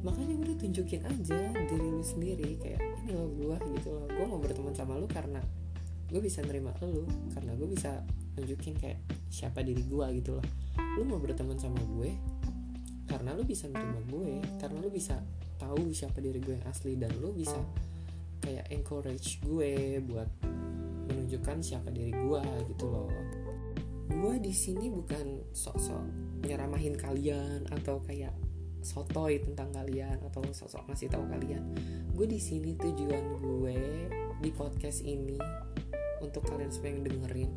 makanya 0.02 0.35
udah 0.35 0.54
tunjukin 0.59 1.02
aja 1.06 1.40
diri 1.54 1.87
lu 1.87 2.02
sendiri 2.02 2.59
kayak 2.59 2.82
ini 3.06 3.14
lo 3.14 3.30
gue 3.30 3.56
gitu 3.78 3.88
loh. 3.94 4.06
Gue 4.11 4.26
mau 4.26 4.38
berteman 4.42 4.75
sama 4.75 4.99
lu 4.99 5.06
karena 5.06 5.38
gue 6.12 6.21
bisa 6.21 6.42
nerima 6.44 6.75
lu 6.82 7.06
karena 7.32 7.54
gue 7.56 7.68
bisa 7.71 8.02
nunjukin 8.37 8.75
kayak 8.76 8.99
siapa 9.30 9.62
diri 9.62 9.87
gue 9.87 10.06
gitu 10.18 10.37
loh. 10.38 10.47
Lu 10.99 11.06
mau 11.06 11.23
berteman 11.23 11.56
sama 11.56 11.78
gue 11.78 12.11
karena 13.06 13.35
lu 13.38 13.47
bisa 13.47 13.71
nerima 13.71 14.02
gue 14.11 14.42
karena 14.59 14.78
lu 14.82 14.90
bisa 14.90 15.23
tahu 15.62 15.94
siapa 15.94 16.18
diri 16.18 16.42
gue 16.42 16.59
yang 16.59 16.66
asli 16.66 16.99
dan 16.99 17.14
lu 17.23 17.30
bisa 17.30 17.59
kayak 18.42 18.66
encourage 18.75 19.38
gue 19.47 20.02
buat 20.02 20.26
menunjukkan 21.06 21.62
siapa 21.62 21.94
diri 21.94 22.11
gue 22.11 22.42
gitu 22.75 22.90
loh. 22.90 23.06
Gue 24.11 24.42
di 24.42 24.50
sini 24.50 24.90
bukan 24.90 25.54
sok-sok 25.54 26.02
nyeramahin 26.42 26.99
kalian 26.99 27.71
atau 27.71 28.02
kayak 28.02 28.35
sotoy 28.83 29.39
tentang 29.41 29.71
kalian 29.71 30.19
atau 30.27 30.43
sok-sok 30.43 30.91
ngasih 30.91 31.09
tahu 31.09 31.25
kalian. 31.31 31.62
Gue 32.12 32.27
di 32.29 32.39
sini 32.43 32.75
tujuan 32.77 33.25
gue 33.41 33.79
di 34.43 34.51
podcast 34.51 35.07
ini 35.07 35.39
untuk 36.23 36.47
kalian 36.47 36.71
semua 36.71 36.91
yang 36.91 37.03
dengerin. 37.07 37.51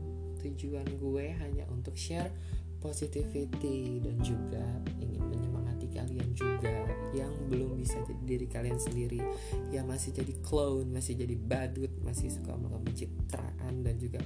Tujuan 0.46 0.88
gue 1.02 1.26
hanya 1.42 1.66
untuk 1.74 1.98
share 1.98 2.30
positivity 2.78 3.98
dan 4.06 4.22
juga 4.22 4.62
ingin 5.02 5.26
menyemangati 5.26 5.90
kalian 5.90 6.30
juga 6.38 6.86
yang 7.18 7.34
belum 7.50 7.82
bisa 7.82 7.98
jadi 8.06 8.24
diri 8.24 8.48
kalian 8.50 8.78
sendiri. 8.78 9.22
Yang 9.74 9.86
masih 9.90 10.12
jadi 10.22 10.34
clown 10.46 10.86
masih 10.94 11.18
jadi 11.18 11.36
badut 11.36 11.92
masih 12.06 12.30
suka 12.30 12.54
melakukan 12.54 12.86
pencitraan 12.86 13.74
dan 13.82 13.96
juga 13.98 14.22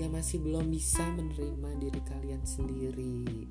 yang 0.00 0.16
masih 0.16 0.40
belum 0.40 0.72
bisa 0.72 1.04
menerima 1.12 1.70
diri 1.76 2.00
kalian 2.08 2.42
sendiri. 2.48 3.44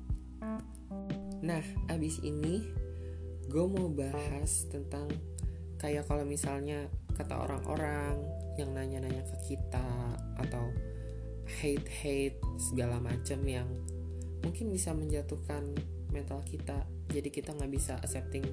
Nah, 1.42 1.62
abis 1.90 2.22
ini 2.22 2.62
gue 3.50 3.64
mau 3.66 3.90
bahas 3.90 4.70
tentang 4.70 5.10
kayak 5.76 6.06
kalau 6.06 6.22
misalnya 6.22 6.86
kata 7.18 7.34
orang-orang 7.34 8.14
yang 8.54 8.70
nanya-nanya 8.70 9.26
ke 9.26 9.54
kita 9.54 10.14
atau 10.38 10.70
hate-hate 11.60 12.38
segala 12.56 13.02
macem 13.02 13.42
yang 13.42 13.66
mungkin 14.46 14.70
bisa 14.70 14.94
menjatuhkan 14.94 15.74
mental 16.14 16.46
kita. 16.46 16.86
Jadi 17.10 17.28
kita 17.34 17.52
nggak 17.58 17.72
bisa 17.72 17.98
accepting 17.98 18.46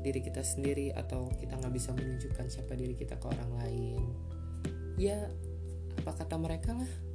diri 0.00 0.22
kita 0.24 0.40
sendiri 0.40 0.94
atau 0.94 1.28
kita 1.36 1.58
nggak 1.60 1.74
bisa 1.74 1.92
menunjukkan 1.92 2.46
siapa 2.48 2.72
diri 2.78 2.94
kita 2.94 3.18
ke 3.18 3.26
orang 3.26 3.50
lain. 3.58 4.02
Ya 4.96 5.28
apa 5.98 6.16
kata 6.16 6.38
mereka 6.38 6.72
lah 6.72 7.09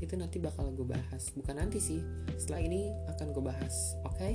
itu 0.00 0.16
nanti 0.16 0.40
bakal 0.40 0.72
gue 0.72 0.88
bahas. 0.88 1.28
Bukan 1.36 1.60
nanti 1.60 1.76
sih. 1.76 2.00
Setelah 2.40 2.60
ini 2.64 2.88
akan 3.12 3.26
gue 3.36 3.44
bahas. 3.44 3.94
Oke? 4.08 4.16
Okay? 4.16 4.34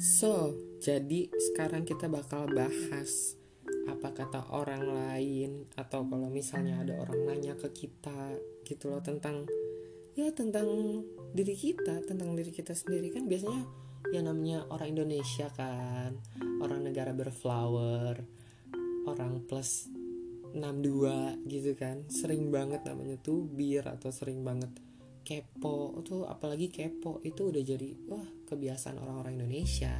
So, 0.00 0.52
jadi 0.84 1.32
sekarang 1.32 1.88
kita 1.88 2.08
bakal 2.08 2.44
bahas 2.52 3.40
apa 3.88 4.12
kata 4.12 4.52
orang 4.52 4.84
lain 4.84 5.64
atau 5.76 6.04
kalau 6.04 6.28
misalnya 6.28 6.80
ada 6.80 7.00
orang 7.00 7.24
nanya 7.24 7.56
ke 7.56 7.72
kita 7.72 8.36
gitu 8.64 8.92
loh 8.92 9.00
tentang 9.00 9.48
ya 10.18 10.30
tentang 10.34 10.66
diri 11.30 11.54
kita 11.54 12.02
tentang 12.06 12.34
diri 12.34 12.50
kita 12.50 12.74
sendiri 12.74 13.14
kan 13.14 13.30
biasanya 13.30 13.62
yang 14.10 14.26
namanya 14.26 14.66
orang 14.72 14.98
Indonesia 14.98 15.46
kan 15.54 16.18
orang 16.58 16.90
negara 16.90 17.14
berflower 17.14 18.18
orang 19.06 19.44
plus 19.46 19.88
62 20.54 21.46
gitu 21.46 21.72
kan. 21.78 22.02
Sering 22.10 22.50
banget 22.50 22.82
namanya 22.82 23.16
tuh 23.22 23.46
bir 23.46 23.86
atau 23.86 24.10
sering 24.10 24.42
banget 24.42 24.70
kepo 25.22 26.00
tuh 26.02 26.26
apalagi 26.26 26.72
kepo 26.72 27.22
itu 27.22 27.54
udah 27.54 27.62
jadi 27.62 27.94
wah 28.10 28.26
kebiasaan 28.50 28.98
orang-orang 28.98 29.38
Indonesia. 29.38 29.94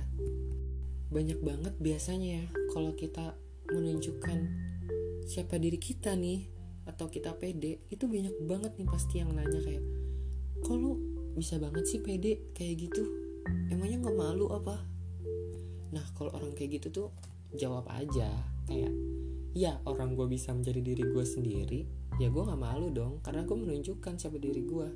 Banyak 1.11 1.39
banget 1.43 1.75
biasanya 1.79 2.29
ya 2.43 2.45
kalau 2.75 2.95
kita 2.99 3.39
menunjukkan 3.71 4.39
siapa 5.31 5.63
diri 5.63 5.79
kita 5.79 6.19
nih 6.19 6.51
atau 6.91 7.07
kita 7.07 7.39
pede 7.39 7.87
itu 7.87 8.11
banyak 8.11 8.35
banget 8.51 8.75
nih 8.75 8.89
pasti 8.91 9.23
yang 9.23 9.31
nanya 9.31 9.63
kayak 9.63 9.85
kok 10.71 10.79
lu 10.79 10.95
bisa 11.35 11.59
banget 11.59 11.83
sih 11.83 11.99
pede 11.99 12.55
kayak 12.55 12.87
gitu? 12.87 13.03
Emangnya 13.75 14.07
nggak 14.07 14.15
malu 14.15 14.47
apa? 14.55 14.79
Nah 15.91 16.07
kalau 16.15 16.31
orang 16.39 16.55
kayak 16.55 16.79
gitu 16.79 16.95
tuh 16.95 17.09
jawab 17.59 17.91
aja 17.91 18.31
kayak 18.71 18.95
ya 19.51 19.83
orang 19.83 20.15
gue 20.15 20.31
bisa 20.31 20.55
menjadi 20.55 20.79
diri 20.79 21.03
gue 21.03 21.27
sendiri 21.27 21.81
ya 22.23 22.31
gue 22.31 22.43
nggak 22.47 22.63
malu 22.63 22.95
dong 22.95 23.19
karena 23.27 23.43
gue 23.43 23.57
menunjukkan 23.59 24.15
siapa 24.15 24.39
diri 24.39 24.63
gue 24.63 24.87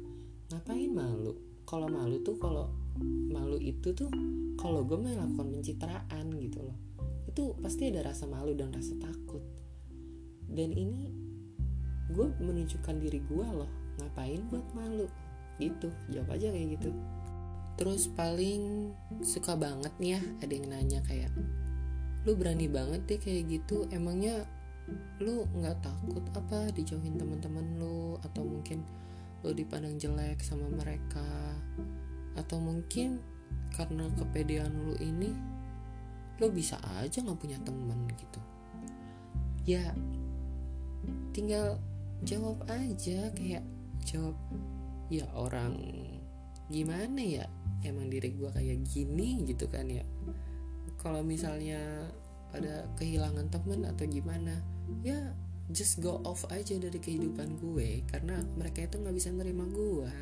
ngapain 0.55 0.95
malu? 0.95 1.35
Kalau 1.67 1.91
malu 1.91 2.23
tuh 2.23 2.39
kalau 2.39 2.71
malu 3.35 3.59
itu 3.59 3.91
tuh 3.99 4.07
kalau 4.55 4.87
gue 4.87 4.95
melakukan 4.95 5.59
pencitraan 5.59 6.31
gitu 6.39 6.71
loh. 6.71 6.79
Itu 7.27 7.59
pasti 7.59 7.91
ada 7.91 8.15
rasa 8.15 8.31
malu 8.31 8.55
dan 8.55 8.71
rasa 8.71 8.95
takut. 9.03 9.43
Dan 10.47 10.71
ini 10.71 11.11
gue 12.15 12.31
menunjukkan 12.39 12.95
diri 13.03 13.19
gue 13.27 13.43
loh 13.43 13.71
ngapain 13.99 14.39
buat 14.55 14.71
malu 14.79 15.11
gitu 15.59 15.89
jawab 16.11 16.35
aja 16.35 16.51
kayak 16.51 16.79
gitu. 16.79 16.91
Terus 17.75 18.07
paling 18.15 18.95
suka 19.23 19.59
banget 19.59 19.91
nih 19.99 20.19
ya 20.19 20.21
ada 20.43 20.53
yang 20.55 20.69
nanya 20.71 21.01
kayak 21.03 21.31
lu 22.25 22.33
berani 22.39 22.71
banget 22.71 23.05
deh 23.05 23.21
kayak 23.21 23.51
gitu 23.51 23.85
emangnya 23.93 24.47
lu 25.21 25.45
nggak 25.57 25.81
takut 25.81 26.25
apa 26.37 26.71
dijauhin 26.73 27.19
teman-teman 27.19 27.67
lu? 27.79 28.17
Atau 28.23 28.47
mungkin 28.47 28.85
lu 29.43 29.51
dipandang 29.53 29.99
jelek 29.99 30.41
sama 30.41 30.71
mereka? 30.71 31.27
Atau 32.39 32.59
mungkin 32.63 33.19
karena 33.75 34.07
kepedean 34.15 34.71
lu 34.71 34.95
ini 35.03 35.35
lo 36.43 36.51
bisa 36.51 36.79
aja 36.99 37.23
nggak 37.23 37.39
punya 37.39 37.59
temen 37.63 38.07
gitu. 38.15 38.41
Ya 39.67 39.95
tinggal 41.35 41.79
jawab 42.23 42.63
aja 42.71 43.29
kayak 43.35 43.65
jawab 44.07 44.37
ya 45.21 45.27
orang 45.37 45.77
gimana 46.73 47.21
ya? 47.21 47.47
Emang 47.85 48.09
diri 48.09 48.33
gue 48.33 48.49
kayak 48.49 48.81
gini 48.89 49.45
gitu 49.45 49.69
kan 49.69 49.87
ya? 49.87 50.03
Kalau 50.99 51.21
misalnya 51.21 52.09
ada 52.55 52.89
kehilangan 52.97 53.51
temen 53.51 53.85
atau 53.85 54.07
gimana 54.07 54.63
ya 55.03 55.35
just 55.73 55.99
go 56.01 56.23
off 56.25 56.47
aja 56.49 56.81
dari 56.81 56.97
kehidupan 56.97 57.61
gue. 57.61 58.03
Karena 58.09 58.41
mereka 58.57 58.89
itu 58.89 58.97
nggak 59.01 59.17
bisa 59.17 59.31
nerima 59.35 59.65
gue 59.69 60.13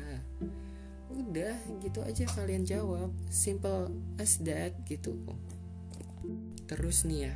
udah 1.13 1.57
gitu 1.79 2.01
aja 2.01 2.25
kalian 2.33 2.65
jawab. 2.65 3.13
Simple 3.29 3.93
as 4.17 4.41
that 4.41 4.73
gitu. 4.89 5.13
Terus 6.65 7.05
nih 7.05 7.29
ya. 7.29 7.33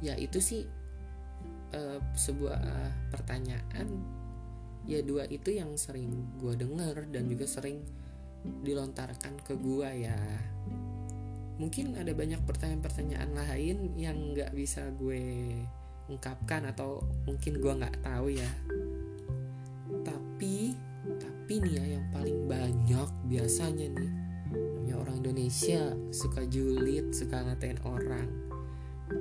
Ya 0.00 0.14
itu 0.16 0.40
sih 0.40 0.64
uh, 1.76 2.00
sebuah 2.16 2.58
uh, 2.58 2.92
pertanyaan 3.14 4.19
ya 4.88 5.00
dua 5.04 5.28
itu 5.28 5.52
yang 5.52 5.76
sering 5.76 6.36
gue 6.40 6.56
denger 6.56 7.08
dan 7.12 7.28
juga 7.28 7.44
sering 7.48 7.84
dilontarkan 8.64 9.40
ke 9.44 9.56
gue 9.56 9.88
ya. 10.08 10.20
Mungkin 11.60 12.00
ada 12.00 12.12
banyak 12.16 12.40
pertanyaan-pertanyaan 12.48 13.30
lain 13.36 13.92
yang 14.00 14.16
nggak 14.32 14.56
bisa 14.56 14.88
gue 14.96 15.52
ungkapkan 16.08 16.72
atau 16.72 17.04
mungkin 17.28 17.60
gue 17.60 17.72
nggak 17.84 18.00
tahu 18.00 18.32
ya. 18.32 18.50
Tapi 20.00 20.72
tapi 21.20 21.54
nih 21.60 21.72
ya 21.76 21.84
yang 22.00 22.06
paling 22.14 22.48
banyak 22.48 23.08
biasanya 23.28 23.88
nih 23.92 24.30
namanya 24.90 25.06
orang 25.06 25.22
Indonesia 25.22 25.94
suka 26.10 26.42
julid 26.50 27.14
suka 27.14 27.46
ngatain 27.46 27.78
orang. 27.86 28.26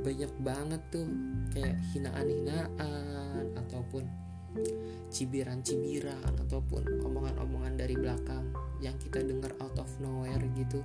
Banyak 0.02 0.34
banget 0.42 0.82
tuh 0.90 1.06
kayak 1.54 1.78
hinaan-hinaan 1.94 3.54
ataupun 3.54 4.10
cibiran-cibiran 5.10 6.38
ataupun 6.46 6.86
omongan-omongan 7.06 7.74
dari 7.78 7.96
belakang 7.98 8.54
yang 8.80 8.96
kita 9.02 9.22
dengar 9.26 9.54
out 9.62 9.76
of 9.78 9.90
nowhere 10.02 10.42
gitu. 10.56 10.82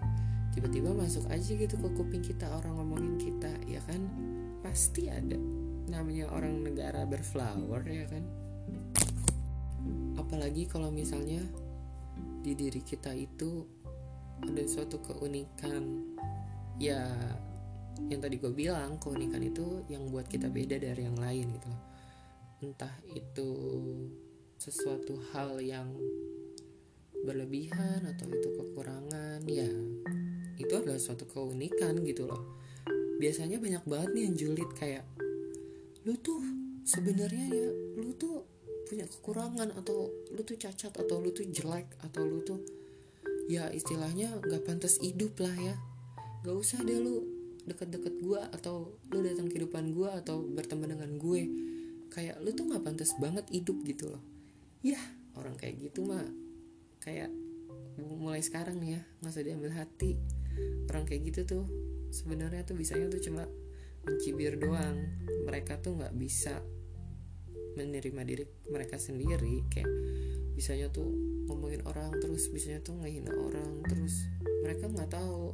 Tiba-tiba 0.54 0.94
masuk 0.94 1.26
aja 1.28 1.50
gitu 1.54 1.74
ke 1.74 1.88
kuping 1.98 2.22
kita 2.22 2.46
orang 2.46 2.78
ngomongin 2.78 3.14
kita 3.18 3.50
ya 3.66 3.82
kan? 3.84 4.06
Pasti 4.62 5.10
ada. 5.10 5.36
Namanya 5.90 6.30
orang 6.30 6.62
negara 6.62 7.04
berflower 7.04 7.82
ya 7.84 8.06
kan? 8.06 8.24
Apalagi 10.16 10.70
kalau 10.70 10.88
misalnya 10.88 11.42
di 12.40 12.54
diri 12.54 12.80
kita 12.80 13.12
itu 13.12 13.66
ada 14.40 14.62
suatu 14.64 15.02
keunikan. 15.02 16.06
Ya 16.78 17.06
yang 18.10 18.18
tadi 18.18 18.42
gue 18.42 18.50
bilang 18.50 18.98
keunikan 18.98 19.38
itu 19.38 19.86
yang 19.86 20.10
buat 20.10 20.26
kita 20.26 20.50
beda 20.50 20.82
dari 20.82 21.06
yang 21.06 21.14
lain 21.14 21.46
gitu 21.54 21.70
loh 21.70 21.93
entah 22.64 22.96
itu 23.12 23.50
sesuatu 24.56 25.20
hal 25.36 25.60
yang 25.60 25.92
berlebihan 27.24 28.04
atau 28.04 28.28
itu 28.32 28.48
kekurangan 28.56 29.44
ya 29.44 29.68
itu 30.56 30.72
adalah 30.72 31.00
suatu 31.00 31.26
keunikan 31.26 31.98
gitu 32.06 32.30
loh. 32.30 32.62
Biasanya 33.18 33.58
banyak 33.58 33.84
banget 33.86 34.10
nih 34.14 34.22
yang 34.30 34.34
julid 34.38 34.70
kayak 34.78 35.04
lu 36.04 36.14
tuh 36.20 36.40
sebenarnya 36.84 37.48
ya 37.48 37.68
lu 37.96 38.12
tuh 38.14 38.44
punya 38.84 39.08
kekurangan 39.08 39.72
atau 39.72 40.12
lu 40.30 40.40
tuh 40.44 40.56
cacat 40.60 40.92
atau 40.92 41.16
lu 41.18 41.32
tuh 41.32 41.48
jelek 41.48 41.88
atau 42.04 42.22
lu 42.22 42.44
tuh 42.44 42.60
ya 43.48 43.72
istilahnya 43.72 44.36
nggak 44.44 44.62
pantas 44.64 45.00
hidup 45.00 45.34
lah 45.40 45.54
ya. 45.58 45.74
Nggak 46.44 46.56
usah 46.60 46.80
deh 46.84 47.00
lu 47.00 47.24
deket-deket 47.64 48.20
gue 48.20 48.40
atau 48.52 48.92
lu 49.08 49.18
datang 49.24 49.48
kehidupan 49.48 49.96
gue 49.96 50.08
atau 50.20 50.44
berteman 50.44 50.92
dengan 50.92 51.16
gue 51.16 51.42
kayak 52.14 52.38
lu 52.38 52.54
tuh 52.54 52.70
nggak 52.70 52.86
pantas 52.86 53.10
banget 53.18 53.42
hidup 53.50 53.82
gitu 53.82 54.14
loh. 54.14 54.22
Ya 54.86 55.02
orang 55.34 55.58
kayak 55.58 55.82
gitu 55.82 56.06
mah 56.06 56.22
kayak 57.02 57.28
mulai 57.98 58.38
sekarang 58.40 58.78
nih 58.78 58.98
ya 58.98 59.02
nggak 59.20 59.32
usah 59.34 59.42
diambil 59.42 59.72
hati. 59.74 60.14
Orang 60.86 61.04
kayak 61.10 61.34
gitu 61.34 61.40
tuh 61.42 61.64
sebenarnya 62.14 62.62
tuh 62.62 62.78
bisanya 62.78 63.10
tuh 63.10 63.18
cuma 63.18 63.50
mencibir 64.06 64.54
doang. 64.54 64.94
Mereka 65.42 65.82
tuh 65.82 65.98
nggak 65.98 66.14
bisa 66.14 66.62
menerima 67.74 68.22
diri 68.22 68.44
mereka 68.70 68.96
sendiri. 68.96 69.66
Kayak 69.66 69.90
bisanya 70.54 70.86
tuh 70.94 71.10
ngomongin 71.50 71.82
orang 71.82 72.14
terus 72.22 72.46
bisanya 72.54 72.78
tuh 72.78 72.94
ngehina 73.02 73.34
orang 73.34 73.82
terus 73.90 74.30
mereka 74.62 74.86
nggak 74.86 75.10
tahu. 75.10 75.50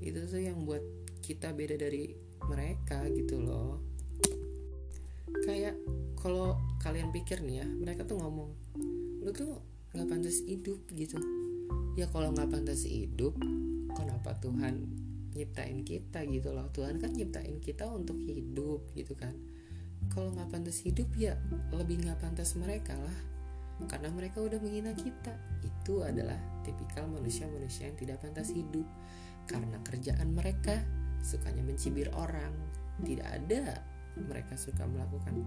Itu 0.00 0.24
tuh 0.24 0.40
yang 0.40 0.64
buat 0.64 0.80
kita 1.20 1.52
beda 1.52 1.76
dari 1.76 2.16
mereka 2.48 3.04
gitu 3.12 3.44
loh. 3.44 3.84
Kayak 5.44 5.76
kalau 6.28 6.60
kalian 6.84 7.08
pikir 7.08 7.40
nih 7.40 7.64
ya 7.64 7.66
mereka 7.80 8.04
tuh 8.04 8.20
ngomong 8.20 8.52
lu 9.24 9.32
tuh 9.32 9.64
nggak 9.96 10.12
pantas 10.12 10.44
hidup 10.44 10.76
gitu. 10.92 11.16
Ya 11.96 12.04
kalau 12.12 12.36
nggak 12.36 12.52
pantas 12.52 12.84
hidup 12.84 13.32
kenapa 13.96 14.36
Tuhan 14.36 14.92
nyiptain 15.32 15.80
kita 15.88 16.28
gitu 16.28 16.52
loh? 16.52 16.68
Tuhan 16.76 17.00
kan 17.00 17.16
nyiptain 17.16 17.56
kita 17.64 17.88
untuk 17.88 18.20
hidup 18.20 18.92
gitu 18.92 19.16
kan. 19.16 19.32
Kalau 20.12 20.28
nggak 20.36 20.52
pantas 20.52 20.84
hidup 20.84 21.08
ya 21.16 21.32
lebih 21.72 22.04
nggak 22.04 22.20
pantas 22.20 22.60
mereka 22.60 22.92
lah. 22.92 23.18
Karena 23.88 24.12
mereka 24.12 24.44
udah 24.44 24.60
menghina 24.60 24.92
kita. 24.92 25.32
Itu 25.64 26.04
adalah 26.04 26.36
tipikal 26.60 27.08
manusia-manusia 27.08 27.88
yang 27.88 27.96
tidak 27.96 28.20
pantas 28.20 28.52
hidup. 28.52 28.84
Karena 29.48 29.80
kerjaan 29.80 30.36
mereka 30.36 30.76
sukanya 31.24 31.64
mencibir 31.64 32.12
orang. 32.12 32.52
Tidak 33.00 33.24
ada 33.24 33.80
mereka 34.28 34.60
suka 34.60 34.84
melakukan 34.84 35.40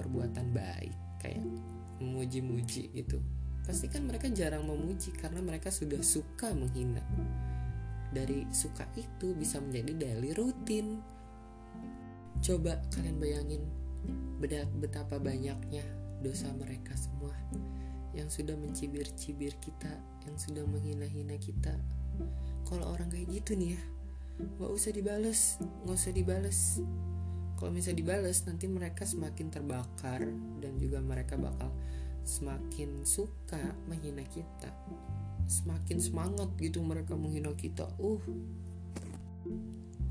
perbuatan 0.00 0.56
baik 0.56 0.96
kayak 1.20 1.44
memuji-muji 2.00 2.88
gitu. 2.96 3.20
Pasti 3.60 3.92
kan 3.92 4.08
mereka 4.08 4.32
jarang 4.32 4.64
memuji 4.64 5.12
karena 5.12 5.44
mereka 5.44 5.68
sudah 5.68 6.00
suka 6.00 6.56
menghina. 6.56 7.04
Dari 8.10 8.48
suka 8.50 8.88
itu 8.96 9.36
bisa 9.36 9.60
menjadi 9.60 9.92
daily 10.08 10.32
rutin. 10.32 11.04
Coba 12.40 12.80
kalian 12.96 13.20
bayangin 13.20 13.62
betapa 14.80 15.20
banyaknya 15.20 15.84
dosa 16.24 16.48
mereka 16.56 16.96
semua 16.96 17.36
yang 18.16 18.26
sudah 18.32 18.56
mencibir-cibir 18.56 19.54
kita, 19.60 19.92
yang 20.24 20.34
sudah 20.40 20.64
menghina-hina 20.64 21.36
kita. 21.36 21.76
Kalau 22.64 22.96
orang 22.96 23.12
kayak 23.12 23.28
gitu 23.28 23.54
nih 23.54 23.76
ya, 23.76 23.82
nggak 24.40 24.72
usah 24.72 24.90
dibales 24.90 25.60
nggak 25.84 25.96
usah 26.00 26.12
dibales 26.16 26.80
kalau 27.60 27.76
misalnya 27.76 28.00
dibales 28.00 28.40
nanti 28.48 28.64
mereka 28.64 29.04
semakin 29.04 29.52
terbakar 29.52 30.24
dan 30.64 30.72
juga 30.80 31.04
mereka 31.04 31.36
bakal 31.36 31.68
semakin 32.24 33.04
suka 33.04 33.60
menghina 33.84 34.24
kita. 34.24 34.72
Semakin 35.44 36.00
semangat 36.00 36.48
gitu 36.56 36.80
mereka 36.80 37.12
menghina 37.20 37.52
kita. 37.52 37.84
Uh. 38.00 38.16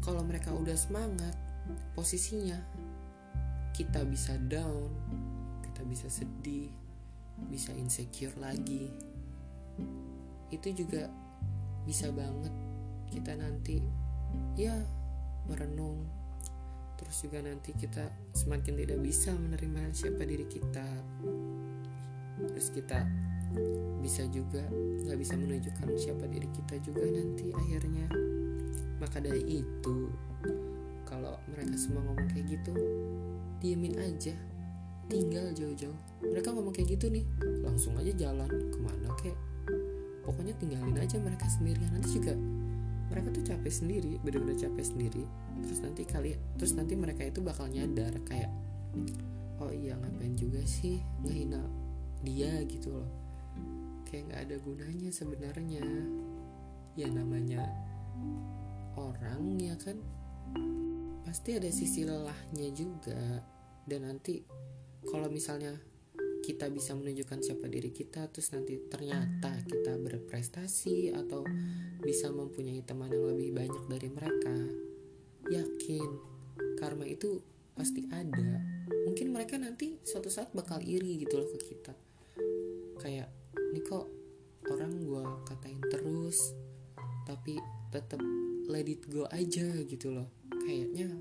Kalau 0.06 0.22
mereka 0.22 0.54
udah 0.54 0.78
semangat 0.78 1.34
posisinya 1.98 2.58
kita 3.74 4.06
bisa 4.06 4.38
down 4.50 4.90
kita 5.66 5.82
bisa 5.90 6.06
sedih 6.06 6.70
bisa 7.50 7.74
insecure 7.74 8.38
lagi. 8.38 8.94
Itu 10.54 10.70
juga 10.70 11.10
bisa 11.90 12.14
banget 12.14 12.54
kita 13.10 13.34
nanti 13.34 13.82
ya 14.54 14.78
merenung 15.50 16.19
terus 17.00 17.16
juga 17.24 17.40
nanti 17.40 17.72
kita 17.72 18.12
semakin 18.36 18.76
tidak 18.84 19.00
bisa 19.00 19.32
menerima 19.32 19.96
siapa 19.96 20.28
diri 20.28 20.44
kita. 20.44 20.84
Terus 22.52 22.68
kita 22.76 23.08
bisa 24.04 24.28
juga 24.28 24.60
nggak 25.08 25.16
bisa 25.16 25.40
menunjukkan 25.40 25.88
siapa 25.96 26.28
diri 26.28 26.52
kita 26.52 26.76
juga 26.84 27.08
nanti 27.08 27.56
akhirnya. 27.56 28.12
Maka 29.00 29.24
dari 29.24 29.64
itu 29.64 30.12
kalau 31.08 31.40
mereka 31.48 31.80
semua 31.80 32.04
ngomong 32.04 32.28
kayak 32.36 32.60
gitu 32.60 32.76
diemin 33.64 33.96
aja. 33.96 34.36
Tinggal 35.10 35.56
jauh-jauh. 35.56 36.00
Mereka 36.22 36.52
ngomong 36.52 36.76
kayak 36.76 37.00
gitu 37.00 37.08
nih 37.10 37.24
langsung 37.64 37.96
aja 37.96 38.12
jalan 38.12 38.52
ke 38.52 38.78
mana 38.84 39.10
kek. 39.24 39.40
Pokoknya 40.28 40.52
tinggalin 40.60 41.00
aja 41.00 41.16
mereka 41.18 41.48
sendirian 41.48 41.96
nanti 41.96 42.20
juga 42.20 42.36
mereka 43.10 43.28
tuh 43.34 43.44
capek 43.44 43.74
sendiri 43.74 44.22
bener-bener 44.22 44.58
capek 44.58 44.86
sendiri. 44.86 45.24
Terus 45.66 45.80
nanti 45.82 46.02
kali 46.06 46.32
terus 46.56 46.74
nanti 46.78 46.94
mereka 46.94 47.26
itu 47.26 47.42
bakal 47.42 47.68
nyadar 47.68 48.14
kayak 48.26 48.50
oh 49.60 49.74
iya 49.74 49.98
ngapain 50.00 50.34
juga 50.38 50.62
sih 50.64 51.02
ngehina 51.26 51.62
dia 52.22 52.64
gitu 52.70 52.94
loh. 52.94 53.10
Kayak 54.08 54.24
nggak 54.30 54.42
ada 54.50 54.56
gunanya 54.62 55.12
sebenarnya. 55.14 55.86
Ya 56.98 57.08
namanya 57.10 57.66
orang 58.98 59.58
ya 59.58 59.76
kan? 59.78 59.98
Pasti 61.26 61.58
ada 61.58 61.70
sisi 61.70 62.06
lelahnya 62.06 62.68
juga. 62.74 63.44
Dan 63.90 64.06
nanti 64.06 64.46
kalau 65.10 65.30
misalnya 65.32 65.74
kita 66.50 66.66
bisa 66.74 66.98
menunjukkan 66.98 67.46
siapa 67.46 67.70
diri 67.70 67.94
kita 67.94 68.26
terus 68.34 68.50
nanti 68.58 68.82
ternyata 68.90 69.54
kita 69.70 70.02
berprestasi 70.02 71.14
atau 71.14 71.46
bisa 72.02 72.34
mempunyai 72.34 72.82
teman 72.82 73.14
yang 73.14 73.30
lebih 73.30 73.54
banyak 73.54 73.86
dari 73.86 74.10
mereka 74.10 74.58
yakin 75.54 76.10
karma 76.82 77.06
itu 77.06 77.38
pasti 77.78 78.10
ada. 78.10 78.60
Mungkin 79.06 79.30
mereka 79.30 79.62
nanti 79.62 80.02
suatu 80.02 80.28
saat 80.28 80.50
bakal 80.58 80.82
iri 80.82 81.22
gitu 81.22 81.38
loh 81.38 81.48
ke 81.54 81.60
kita. 81.70 81.94
Kayak 82.98 83.30
ini 83.70 83.80
kok 83.86 84.10
orang 84.74 85.00
gue 85.00 85.24
katain 85.46 85.80
terus 85.88 86.58
tapi 87.30 87.62
tetap 87.94 88.20
let 88.66 88.90
it 88.90 89.06
go 89.06 89.30
aja 89.30 89.86
gitu 89.86 90.12
loh. 90.12 90.28
Kayaknya 90.50 91.14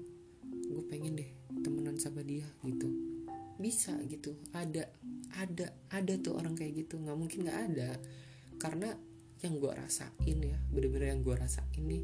gue 0.72 0.84
pengen 0.88 1.20
deh 1.20 1.30
temenan 1.60 2.00
sama 2.00 2.24
dia 2.24 2.48
gitu. 2.64 2.90
Bisa 3.60 3.94
gitu 4.10 4.34
ada 4.50 4.90
ada 5.36 5.74
ada 5.92 6.14
tuh 6.16 6.40
orang 6.40 6.56
kayak 6.56 6.86
gitu. 6.86 6.96
Nggak 6.96 7.18
mungkin 7.18 7.38
nggak 7.44 7.60
ada. 7.72 7.90
Karena 8.56 8.94
yang 9.42 9.62
gue 9.62 9.70
rasain 9.70 10.38
ya 10.42 10.58
bener-bener 10.74 11.14
yang 11.14 11.22
gue 11.22 11.34
rasain 11.38 11.84
nih 11.86 12.02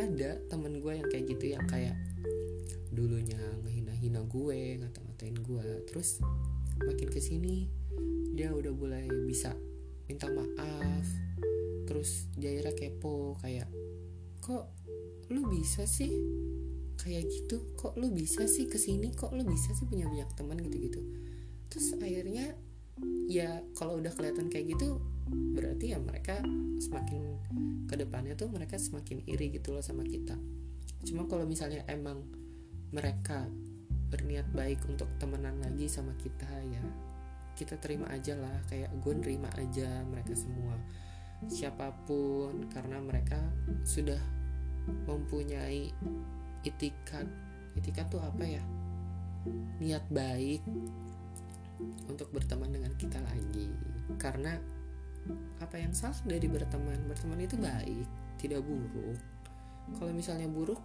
ada 0.00 0.40
temen 0.48 0.80
gue 0.80 0.92
yang 0.96 1.08
kayak 1.12 1.28
gitu 1.28 1.52
yang 1.52 1.66
kayak 1.68 1.92
dulunya 2.88 3.36
ngehina-hina 3.60 4.24
gue 4.24 4.80
ngata-ngatain 4.80 5.36
gue 5.44 5.66
terus 5.84 6.24
makin 6.88 7.08
ke 7.12 7.20
sini 7.20 7.68
dia 8.32 8.52
udah 8.52 8.72
mulai 8.72 9.08
bisa 9.28 9.52
minta 10.08 10.28
maaf. 10.28 11.06
Terus 11.86 12.28
Jaira 12.36 12.72
kepo 12.76 13.36
kayak 13.40 13.68
kok 14.44 14.72
lu 15.32 15.48
bisa 15.48 15.88
sih 15.88 16.12
kayak 17.00 17.28
gitu? 17.28 17.76
Kok 17.76 17.96
lu 17.96 18.12
bisa 18.12 18.44
sih 18.44 18.68
ke 18.68 18.76
sini 18.76 19.12
kok 19.12 19.32
lu 19.32 19.44
bisa 19.44 19.72
sih 19.72 19.88
punya 19.88 20.04
banyak 20.08 20.28
teman? 20.36 20.60
Gitu-gitu 20.60 21.00
terus 21.68 21.94
akhirnya 21.98 22.54
ya 23.28 23.60
kalau 23.76 24.00
udah 24.00 24.12
kelihatan 24.14 24.48
kayak 24.48 24.72
gitu 24.76 25.02
berarti 25.28 25.92
ya 25.92 25.98
mereka 26.00 26.38
semakin 26.80 27.36
ke 27.90 27.94
depannya 27.98 28.38
tuh 28.38 28.48
mereka 28.48 28.78
semakin 28.78 29.22
iri 29.26 29.52
gitu 29.54 29.74
loh 29.74 29.82
sama 29.82 30.06
kita. 30.06 30.38
Cuma 31.06 31.26
kalau 31.26 31.46
misalnya 31.46 31.82
emang 31.90 32.22
mereka 32.94 33.46
berniat 34.06 34.46
baik 34.54 34.78
untuk 34.86 35.10
temenan 35.18 35.58
lagi 35.58 35.90
sama 35.90 36.14
kita 36.14 36.46
ya 36.70 36.82
kita 37.56 37.80
terima 37.80 38.06
aja 38.12 38.36
lah. 38.36 38.60
Kayak 38.68 38.92
gue 39.00 39.12
nerima 39.16 39.48
aja 39.56 40.04
mereka 40.06 40.36
semua. 40.36 40.76
Siapa 41.48 41.90
pun 42.04 42.68
karena 42.68 43.00
mereka 43.00 43.40
sudah 43.82 44.20
mempunyai 45.08 45.90
itikat. 46.62 47.26
Itikat 47.74 48.06
tuh 48.12 48.20
apa 48.20 48.44
ya? 48.44 48.62
Niat 49.80 50.04
baik 50.12 50.60
untuk 52.08 52.32
berteman 52.32 52.72
dengan 52.72 52.92
kita 52.96 53.20
lagi. 53.20 53.68
Karena 54.16 54.56
apa 55.60 55.76
yang 55.76 55.92
salah 55.92 56.16
dari 56.24 56.46
berteman? 56.46 57.08
Berteman 57.10 57.40
itu 57.42 57.56
baik 57.58 58.06
tidak 58.40 58.62
buruk. 58.62 59.18
Kalau 59.96 60.12
misalnya 60.12 60.50
buruk 60.50 60.80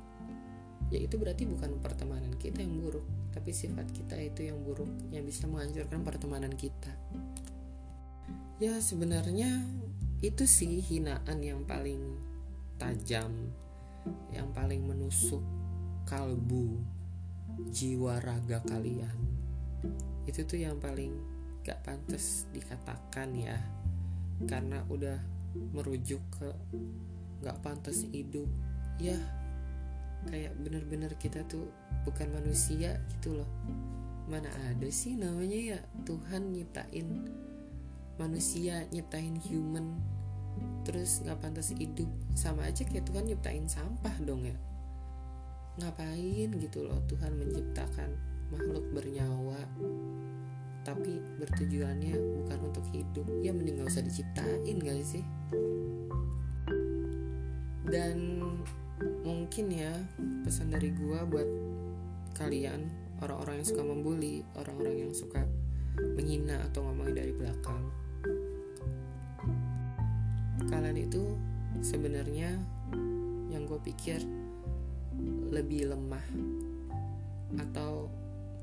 ya 0.92 1.00
itu 1.00 1.16
berarti 1.16 1.48
bukan 1.48 1.80
pertemanan 1.80 2.36
kita 2.36 2.60
yang 2.60 2.84
buruk 2.84 3.08
tapi 3.32 3.56
sifat 3.56 3.88
kita 3.96 4.20
itu 4.20 4.52
yang 4.52 4.60
buruk 4.60 4.92
yang 5.16 5.24
bisa 5.24 5.48
menghancurkan 5.48 6.04
pertemanan 6.04 6.54
kita. 6.54 6.92
Ya 8.62 8.78
sebenarnya 8.78 9.64
itu 10.22 10.46
sih 10.46 10.84
hinaan 10.86 11.42
yang 11.42 11.66
paling 11.66 12.14
tajam 12.78 13.50
yang 14.34 14.50
paling 14.54 14.86
menusuk 14.86 15.42
kalbu 16.06 16.82
jiwa 17.70 18.22
raga 18.22 18.62
kalian 18.66 19.41
itu 20.30 20.46
tuh 20.46 20.60
yang 20.60 20.78
paling 20.78 21.14
gak 21.62 21.82
pantas 21.86 22.50
dikatakan 22.54 23.34
ya. 23.38 23.58
Karena 24.46 24.82
udah 24.90 25.18
merujuk 25.74 26.22
ke 26.34 26.50
gak 27.46 27.58
pantas 27.62 28.06
hidup. 28.10 28.50
Ya 29.02 29.18
kayak 30.30 30.54
bener-bener 30.62 31.10
kita 31.18 31.42
tuh 31.50 31.66
bukan 32.06 32.30
manusia 32.30 33.02
gitu 33.18 33.42
loh. 33.42 33.50
Mana 34.30 34.50
ada 34.70 34.90
sih 34.94 35.18
namanya 35.18 35.78
ya? 35.78 35.80
Tuhan 36.06 36.54
nyiptain 36.54 37.26
manusia 38.22 38.86
nyiptain 38.94 39.38
human. 39.50 39.98
Terus 40.86 41.26
nggak 41.26 41.42
pantas 41.42 41.74
hidup. 41.74 42.10
Sama 42.38 42.70
aja 42.70 42.86
kayak 42.86 43.10
Tuhan 43.10 43.26
nyiptain 43.26 43.66
sampah 43.66 44.14
dong 44.22 44.46
ya. 44.46 44.58
Ngapain 45.82 46.50
gitu 46.62 46.86
loh 46.86 47.02
Tuhan 47.10 47.34
menciptakan 47.40 48.31
makhluk 48.52 48.86
bernyawa 48.92 49.60
tapi 50.82 51.22
bertujuannya 51.38 52.18
bukan 52.42 52.60
untuk 52.66 52.86
hidup. 52.90 53.26
Ya 53.46 53.54
mending 53.54 53.82
gak 53.82 53.94
usah 53.94 54.04
diciptain 54.06 54.78
gak 54.82 54.98
sih? 55.06 55.24
Dan 57.86 58.42
mungkin 59.22 59.66
ya 59.70 59.94
pesan 60.46 60.74
dari 60.74 60.90
gua 60.94 61.26
buat 61.26 61.46
kalian 62.34 62.90
orang-orang 63.22 63.62
yang 63.62 63.68
suka 63.70 63.84
membuli 63.86 64.42
orang-orang 64.58 64.96
yang 65.06 65.14
suka 65.14 65.46
menghina 66.18 66.58
atau 66.72 66.82
ngomongin 66.82 67.16
dari 67.22 67.34
belakang. 67.36 67.84
Kalian 70.66 70.98
itu 70.98 71.38
sebenarnya 71.84 72.58
yang 73.52 73.68
gue 73.68 73.78
pikir 73.84 74.24
lebih 75.52 75.92
lemah 75.92 76.26
atau 77.60 78.01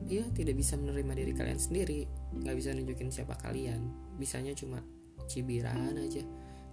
ya 0.08 0.24
tidak 0.32 0.56
bisa 0.56 0.74
menerima 0.80 1.12
diri 1.12 1.32
kalian 1.36 1.60
sendiri. 1.60 2.08
Nggak 2.34 2.56
bisa 2.56 2.68
nunjukin 2.72 3.08
siapa 3.12 3.36
kalian. 3.38 3.92
Bisanya 4.16 4.56
cuma 4.56 4.80
cibiran 5.28 5.94
aja. 6.00 6.24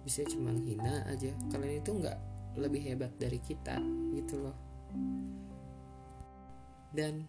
Bisa 0.02 0.24
cuma 0.24 0.50
hina 0.56 1.04
aja. 1.06 1.30
Kalian 1.52 1.84
itu 1.84 1.90
nggak 1.92 2.18
lebih 2.56 2.80
hebat 2.88 3.12
dari 3.20 3.38
kita 3.38 3.76
gitu 4.16 4.40
loh. 4.40 4.56
Dan 6.96 7.28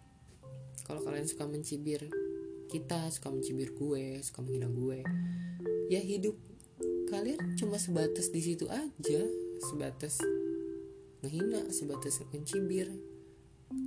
kalau 0.88 1.04
kalian 1.04 1.28
suka 1.28 1.44
mencibir 1.44 2.08
kita 2.68 3.08
suka 3.08 3.32
mencibir 3.32 3.72
gue 3.72 4.20
suka 4.20 4.44
menghina 4.44 4.68
gue 4.68 5.00
ya 5.88 6.04
hidup 6.04 6.36
kalian 7.08 7.56
cuma 7.56 7.80
sebatas 7.80 8.28
di 8.28 8.40
situ 8.44 8.68
aja. 8.68 9.20
Sebatas 9.58 10.20
ngehina 11.24 11.72
sebatas 11.72 12.20
mencibir. 12.30 12.92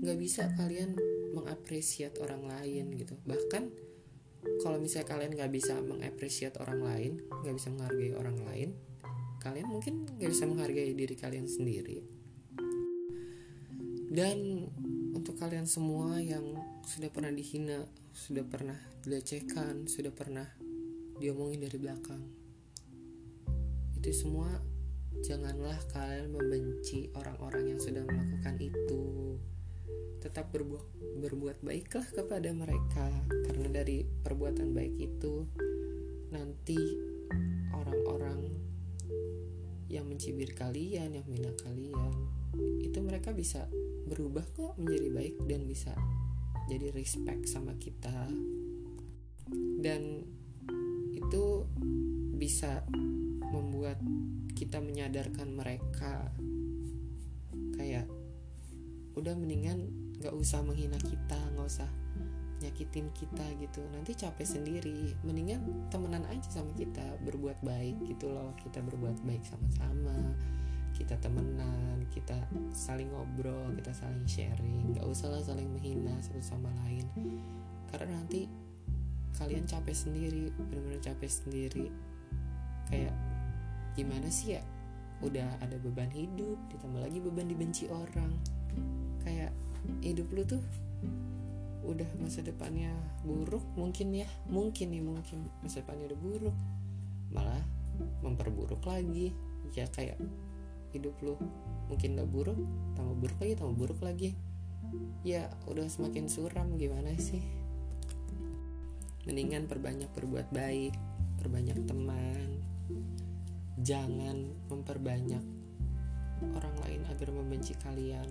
Nggak 0.01 0.17
bisa 0.17 0.49
kalian 0.57 0.97
mengapresiat 1.31 2.19
orang 2.21 2.47
lain 2.47 2.95
gitu. 2.95 3.17
Bahkan 3.23 3.63
kalau 4.61 4.77
misalnya 4.81 5.07
kalian 5.09 5.31
nggak 5.37 5.51
bisa 5.53 5.77
mengapresiat 5.79 6.57
orang 6.57 6.81
lain 6.81 7.11
nggak 7.45 7.55
bisa 7.55 7.69
menghargai 7.69 8.13
orang 8.17 8.37
lain 8.41 8.69
kalian 9.37 9.69
mungkin 9.69 10.09
nggak 10.17 10.31
bisa 10.33 10.45
menghargai 10.49 10.93
diri 10.93 11.15
kalian 11.17 11.47
sendiri. 11.49 12.01
Dan 14.11 14.67
untuk 15.15 15.39
kalian 15.39 15.65
semua 15.69 16.19
yang 16.19 16.57
sudah 16.83 17.07
pernah 17.07 17.31
dihina 17.31 17.87
sudah 18.11 18.43
pernah 18.43 18.75
dilecehkan 19.07 19.87
sudah 19.87 20.11
pernah 20.11 20.43
diomongin 21.15 21.63
dari 21.63 21.79
belakang 21.79 22.41
itu 24.01 24.25
semua 24.25 24.49
janganlah 25.21 25.77
kalian 25.93 26.33
membenci 26.33 27.13
orang-orang 27.13 27.69
yang 27.69 27.79
sudah 27.79 28.01
melakukan 28.01 28.57
itu. 28.57 29.37
Tetap 30.17 30.49
berbuat 30.49 30.81
berbuat 31.21 31.61
baiklah 31.61 32.07
kepada 32.09 32.49
mereka 32.51 33.07
karena 33.29 33.67
dari 33.69 34.01
perbuatan 34.03 34.73
baik 34.73 34.95
itu 34.97 35.45
nanti 36.33 36.79
orang-orang 37.77 38.49
yang 39.91 40.07
mencibir 40.09 40.55
kalian 40.57 41.13
yang 41.13 41.25
menghina 41.27 41.53
kalian 41.61 42.13
itu 42.83 42.99
mereka 42.99 43.31
bisa 43.31 43.69
berubah 44.11 44.43
kok 44.51 44.75
menjadi 44.75 45.07
baik 45.13 45.35
dan 45.47 45.63
bisa 45.69 45.93
jadi 46.67 46.91
respect 46.95 47.47
sama 47.47 47.75
kita. 47.79 48.31
Dan 49.81 50.23
itu 51.11 51.67
bisa 52.39 52.83
membuat 53.51 53.99
kita 54.55 54.79
menyadarkan 54.79 55.51
mereka 55.51 56.31
kayak 57.75 58.07
udah 59.19 59.35
mendingan 59.35 59.91
nggak 60.21 60.33
usah 60.37 60.61
menghina 60.61 61.01
kita 61.01 61.39
nggak 61.57 61.67
usah 61.67 61.89
nyakitin 62.61 63.09
kita 63.17 63.45
gitu. 63.57 63.81
Nanti 63.89 64.13
capek 64.13 64.45
sendiri. 64.45 65.17
Mendingan 65.25 65.89
temenan 65.89 66.21
aja 66.29 66.61
sama 66.61 66.69
kita 66.77 67.03
berbuat 67.25 67.65
baik 67.65 67.97
gitu 68.05 68.29
loh. 68.29 68.53
Kita 68.61 68.85
berbuat 68.85 69.25
baik 69.25 69.41
sama-sama 69.41 70.37
kita 70.91 71.15
temenan 71.23 72.03
kita 72.11 72.35
saling 72.75 73.09
ngobrol 73.09 73.73
kita 73.73 73.89
saling 73.95 74.27
sharing. 74.27 74.93
Nggak 74.93 75.07
usah 75.07 75.31
lah 75.31 75.41
saling 75.41 75.65
menghina 75.71 76.13
satu 76.21 76.43
sama 76.43 76.69
lain. 76.85 77.07
Karena 77.89 78.21
nanti 78.21 78.45
kalian 79.39 79.65
capek 79.65 79.95
sendiri 79.95 80.51
benar-benar 80.69 81.01
capek 81.01 81.31
sendiri. 81.31 81.87
Kayak 82.91 83.15
gimana 83.95 84.27
sih 84.27 84.59
ya? 84.59 84.61
Udah 85.25 85.47
ada 85.61 85.77
beban 85.81 86.09
hidup 86.11 86.57
ditambah 86.69 87.01
lagi 87.01 87.17
beban 87.17 87.47
dibenci 87.47 87.87
orang. 87.89 88.31
Kayak 89.23 89.55
hidup 90.01 90.27
lu 90.33 90.43
tuh 90.45 90.61
udah 91.81 92.07
masa 92.21 92.45
depannya 92.45 92.93
buruk 93.25 93.65
mungkin 93.73 94.13
ya 94.13 94.29
mungkin 94.45 94.93
nih 94.93 95.01
mungkin 95.01 95.49
masa 95.65 95.81
depannya 95.81 96.13
udah 96.13 96.19
buruk 96.21 96.57
malah 97.33 97.63
memperburuk 98.21 98.81
lagi. 98.85 99.33
Ya 99.71 99.87
kayak 99.87 100.19
hidup 100.91 101.15
lu 101.23 101.39
mungkin 101.87 102.19
udah 102.19 102.27
buruk 102.27 102.59
tambah 102.99 103.15
buruk 103.15 103.37
lagi 103.39 103.53
tambah 103.55 103.75
buruk 103.77 103.99
lagi. 104.03 104.29
Ya 105.23 105.47
udah 105.69 105.87
semakin 105.87 106.27
suram 106.27 106.75
gimana 106.75 107.15
sih? 107.15 107.41
Mendingan 109.23 109.69
perbanyak 109.69 110.11
berbuat 110.11 110.51
baik 110.51 110.93
perbanyak 111.39 111.79
teman. 111.87 112.61
Jangan 113.81 114.45
memperbanyak 114.69 115.41
orang 116.41 116.75
lain 116.85 117.01
agar 117.09 117.29
membenci 117.33 117.73
kalian 117.79 118.27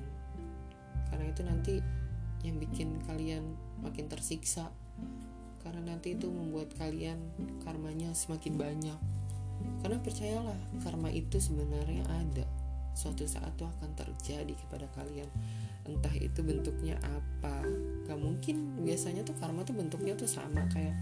karena 1.10 1.26
itu 1.28 1.42
nanti 1.42 1.74
yang 2.46 2.56
bikin 2.56 2.96
kalian 3.04 3.56
makin 3.84 4.08
tersiksa. 4.08 4.72
Karena 5.60 5.92
nanti 5.92 6.16
itu 6.16 6.32
membuat 6.32 6.72
kalian 6.80 7.20
karmanya 7.60 8.16
semakin 8.16 8.56
banyak. 8.56 8.98
Karena 9.84 10.00
percayalah 10.00 10.56
karma 10.80 11.12
itu 11.12 11.36
sebenarnya 11.36 12.00
ada. 12.08 12.48
Suatu 12.96 13.28
saat 13.28 13.52
itu 13.60 13.68
akan 13.68 13.90
terjadi 13.92 14.56
kepada 14.56 14.88
kalian. 14.96 15.28
Entah 15.84 16.12
itu 16.16 16.40
bentuknya 16.40 16.96
apa. 17.04 17.60
Gak 18.08 18.16
mungkin. 18.16 18.80
Biasanya 18.80 19.20
tuh 19.20 19.36
karma 19.36 19.60
tuh 19.68 19.76
bentuknya 19.76 20.16
tuh 20.16 20.28
sama. 20.28 20.64
Kayak 20.72 20.96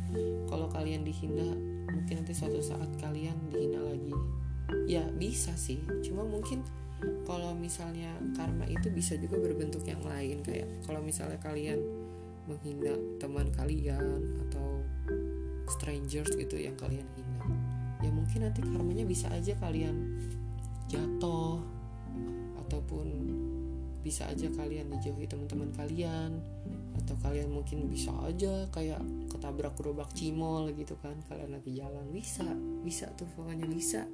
kalau 0.51 0.67
kalian 0.67 1.07
dihina 1.07 1.55
mungkin 1.89 2.15
nanti 2.23 2.35
suatu 2.35 2.59
saat 2.59 2.91
kalian 2.99 3.39
dihina 3.55 3.79
lagi. 3.79 4.15
Ya 4.91 5.07
bisa 5.15 5.55
sih. 5.55 5.79
Cuma 6.03 6.27
mungkin 6.27 6.67
kalau 7.27 7.55
misalnya 7.55 8.11
karma 8.35 8.67
itu 8.67 8.91
bisa 8.91 9.15
juga 9.19 9.39
berbentuk 9.39 9.87
yang 9.87 10.03
lain 10.03 10.43
kayak 10.43 10.67
kalau 10.83 10.99
misalnya 10.99 11.39
kalian 11.39 11.79
menghina 12.49 12.97
teman 13.23 13.53
kalian 13.55 14.19
atau 14.49 14.83
strangers 15.69 16.33
gitu 16.35 16.57
yang 16.57 16.75
kalian 16.81 17.05
hina 17.15 17.39
ya 18.03 18.11
mungkin 18.11 18.49
nanti 18.49 18.65
karmanya 18.65 19.05
bisa 19.05 19.29
aja 19.31 19.53
kalian 19.61 19.95
jatuh 20.89 21.61
ataupun 22.67 23.07
bisa 24.01 24.25
aja 24.31 24.49
kalian 24.49 24.89
dijauhi 24.89 25.29
teman-teman 25.29 25.69
kalian 25.77 26.41
atau 27.05 27.15
kalian 27.21 27.53
mungkin 27.53 27.87
bisa 27.93 28.09
aja 28.25 28.65
kayak 28.73 29.03
ketabrak 29.29 29.77
gerobak 29.77 30.09
cimol 30.17 30.71
gitu 30.73 30.97
kan 31.05 31.15
kalian 31.29 31.53
lagi 31.53 31.77
jalan 31.77 32.07
bisa 32.09 32.47
bisa 32.81 33.13
tuh 33.19 33.29
pokoknya 33.37 33.69
bisa 33.69 34.09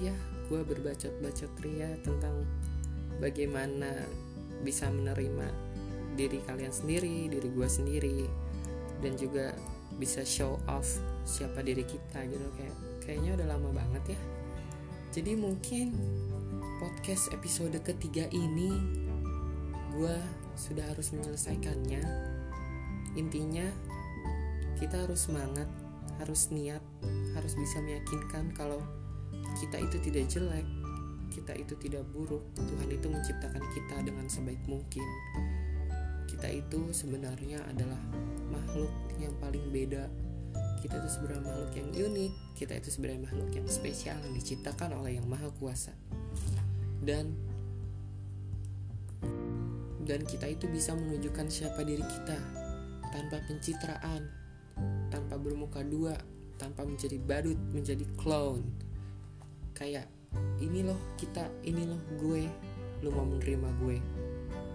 ya 0.00 0.14
gue 0.48 0.60
berbacot-bacot 0.64 1.52
ria 1.60 1.92
tentang 2.00 2.46
bagaimana 3.20 4.06
bisa 4.64 4.88
menerima 4.88 5.48
diri 6.18 6.42
kalian 6.48 6.74
sendiri, 6.74 7.30
diri 7.30 7.48
gue 7.52 7.68
sendiri, 7.68 8.26
dan 9.04 9.14
juga 9.14 9.54
bisa 9.98 10.26
show 10.26 10.58
off 10.66 10.98
siapa 11.22 11.62
diri 11.62 11.86
kita 11.86 12.26
gitu 12.26 12.48
kayak 12.58 12.76
kayaknya 13.02 13.30
udah 13.38 13.46
lama 13.54 13.70
banget 13.70 14.16
ya. 14.16 14.20
Jadi 15.14 15.32
mungkin 15.38 15.94
podcast 16.82 17.30
episode 17.32 17.74
ketiga 17.82 18.26
ini 18.34 18.70
gue 19.94 20.16
sudah 20.58 20.84
harus 20.90 21.14
menyelesaikannya. 21.14 22.02
Intinya 23.16 23.66
kita 24.78 25.06
harus 25.06 25.26
semangat, 25.26 25.66
harus 26.22 26.50
niat, 26.54 26.82
harus 27.34 27.54
bisa 27.58 27.82
meyakinkan 27.82 28.54
kalau 28.54 28.78
kita 29.56 29.80
itu 29.80 29.96
tidak 30.04 30.24
jelek, 30.28 30.66
kita 31.32 31.52
itu 31.56 31.74
tidak 31.80 32.04
buruk. 32.12 32.44
Tuhan 32.58 32.88
itu 32.92 33.06
menciptakan 33.08 33.64
kita 33.72 33.96
dengan 34.04 34.26
sebaik 34.28 34.60
mungkin. 34.68 35.06
Kita 36.28 36.48
itu 36.50 36.92
sebenarnya 36.92 37.64
adalah 37.66 37.98
makhluk 38.52 38.92
yang 39.16 39.32
paling 39.40 39.64
beda. 39.72 40.06
Kita 40.78 41.00
itu 41.02 41.08
sebenarnya 41.10 41.42
makhluk 41.46 41.72
yang 41.74 41.88
unik. 41.90 42.32
Kita 42.54 42.72
itu 42.78 42.88
sebenarnya 42.94 43.22
makhluk 43.26 43.50
yang 43.54 43.66
spesial 43.66 44.18
yang 44.22 44.34
diciptakan 44.34 44.94
oleh 44.98 45.18
Yang 45.18 45.26
Maha 45.26 45.48
Kuasa. 45.58 45.94
Dan 47.02 47.34
dan 50.08 50.24
kita 50.24 50.48
itu 50.48 50.64
bisa 50.72 50.96
menunjukkan 50.96 51.52
siapa 51.52 51.84
diri 51.84 52.00
kita 52.00 52.38
tanpa 53.12 53.44
pencitraan, 53.44 54.24
tanpa 55.12 55.36
bermuka 55.36 55.84
dua, 55.84 56.16
tanpa 56.56 56.88
menjadi 56.88 57.20
badut, 57.20 57.60
menjadi 57.76 58.04
clown. 58.16 58.87
Kayak 59.78 60.10
ini 60.58 60.82
loh 60.82 60.98
kita 61.14 61.46
ini 61.62 61.86
loh 61.86 62.02
gue. 62.18 62.50
Lu 63.06 63.14
mau 63.14 63.22
menerima 63.22 63.68
gue. 63.78 63.96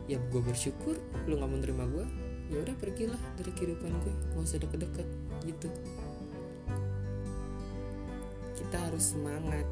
Ya 0.07 0.15
gue 0.19 0.41
bersyukur 0.41 0.95
lu 1.27 1.39
nggak 1.39 1.51
menerima 1.51 1.83
gue 1.91 2.07
ya 2.51 2.59
udah 2.59 2.75
pergilah 2.79 3.19
dari 3.35 3.51
kehidupan 3.51 3.91
gue. 3.91 4.13
Nggak 4.31 4.43
usah 4.47 4.59
deket-deket 4.63 5.07
gitu. 5.43 5.67
Kita 8.55 8.77
harus 8.79 9.11
semangat. 9.11 9.67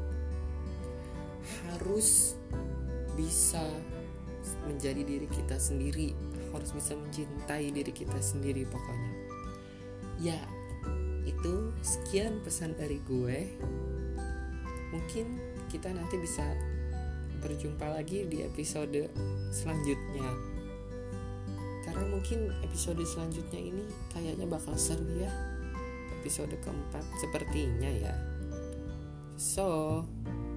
Harus 1.72 2.36
bisa 3.16 3.64
menjadi 4.68 5.00
diri 5.00 5.28
kita 5.32 5.56
sendiri. 5.56 6.12
Harus 6.52 6.76
bisa 6.76 6.92
mencintai 6.92 7.72
diri 7.72 7.92
kita 7.92 8.20
sendiri 8.20 8.68
pokoknya. 8.68 9.12
Ya 10.20 10.38
itu 11.22 11.70
sekian 11.86 12.42
pesan 12.42 12.74
dari 12.74 12.98
gue 13.06 13.46
mungkin 14.92 15.40
kita 15.72 15.88
nanti 15.90 16.20
bisa 16.20 16.44
berjumpa 17.42 17.90
lagi 17.90 18.28
di 18.28 18.46
episode 18.46 19.10
selanjutnya. 19.50 20.28
Karena 21.82 22.04
mungkin 22.06 22.54
episode 22.62 23.02
selanjutnya 23.02 23.58
ini 23.58 23.84
kayaknya 24.14 24.46
bakal 24.46 24.78
seru 24.78 25.04
ya. 25.18 25.32
Episode 26.22 26.54
keempat 26.62 27.02
sepertinya 27.18 27.90
ya. 27.90 28.14
So 29.34 30.00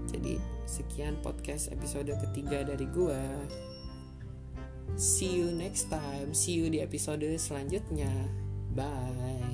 jadi 0.06 0.38
sekian 0.70 1.18
podcast 1.26 1.74
episode 1.74 2.14
ketiga 2.30 2.62
dari 2.62 2.86
gua. 2.86 3.24
See 4.96 5.42
you 5.42 5.50
next 5.52 5.90
time. 5.90 6.38
See 6.38 6.62
you 6.62 6.70
di 6.70 6.86
episode 6.86 7.26
selanjutnya. 7.42 8.12
Bye 8.78 9.45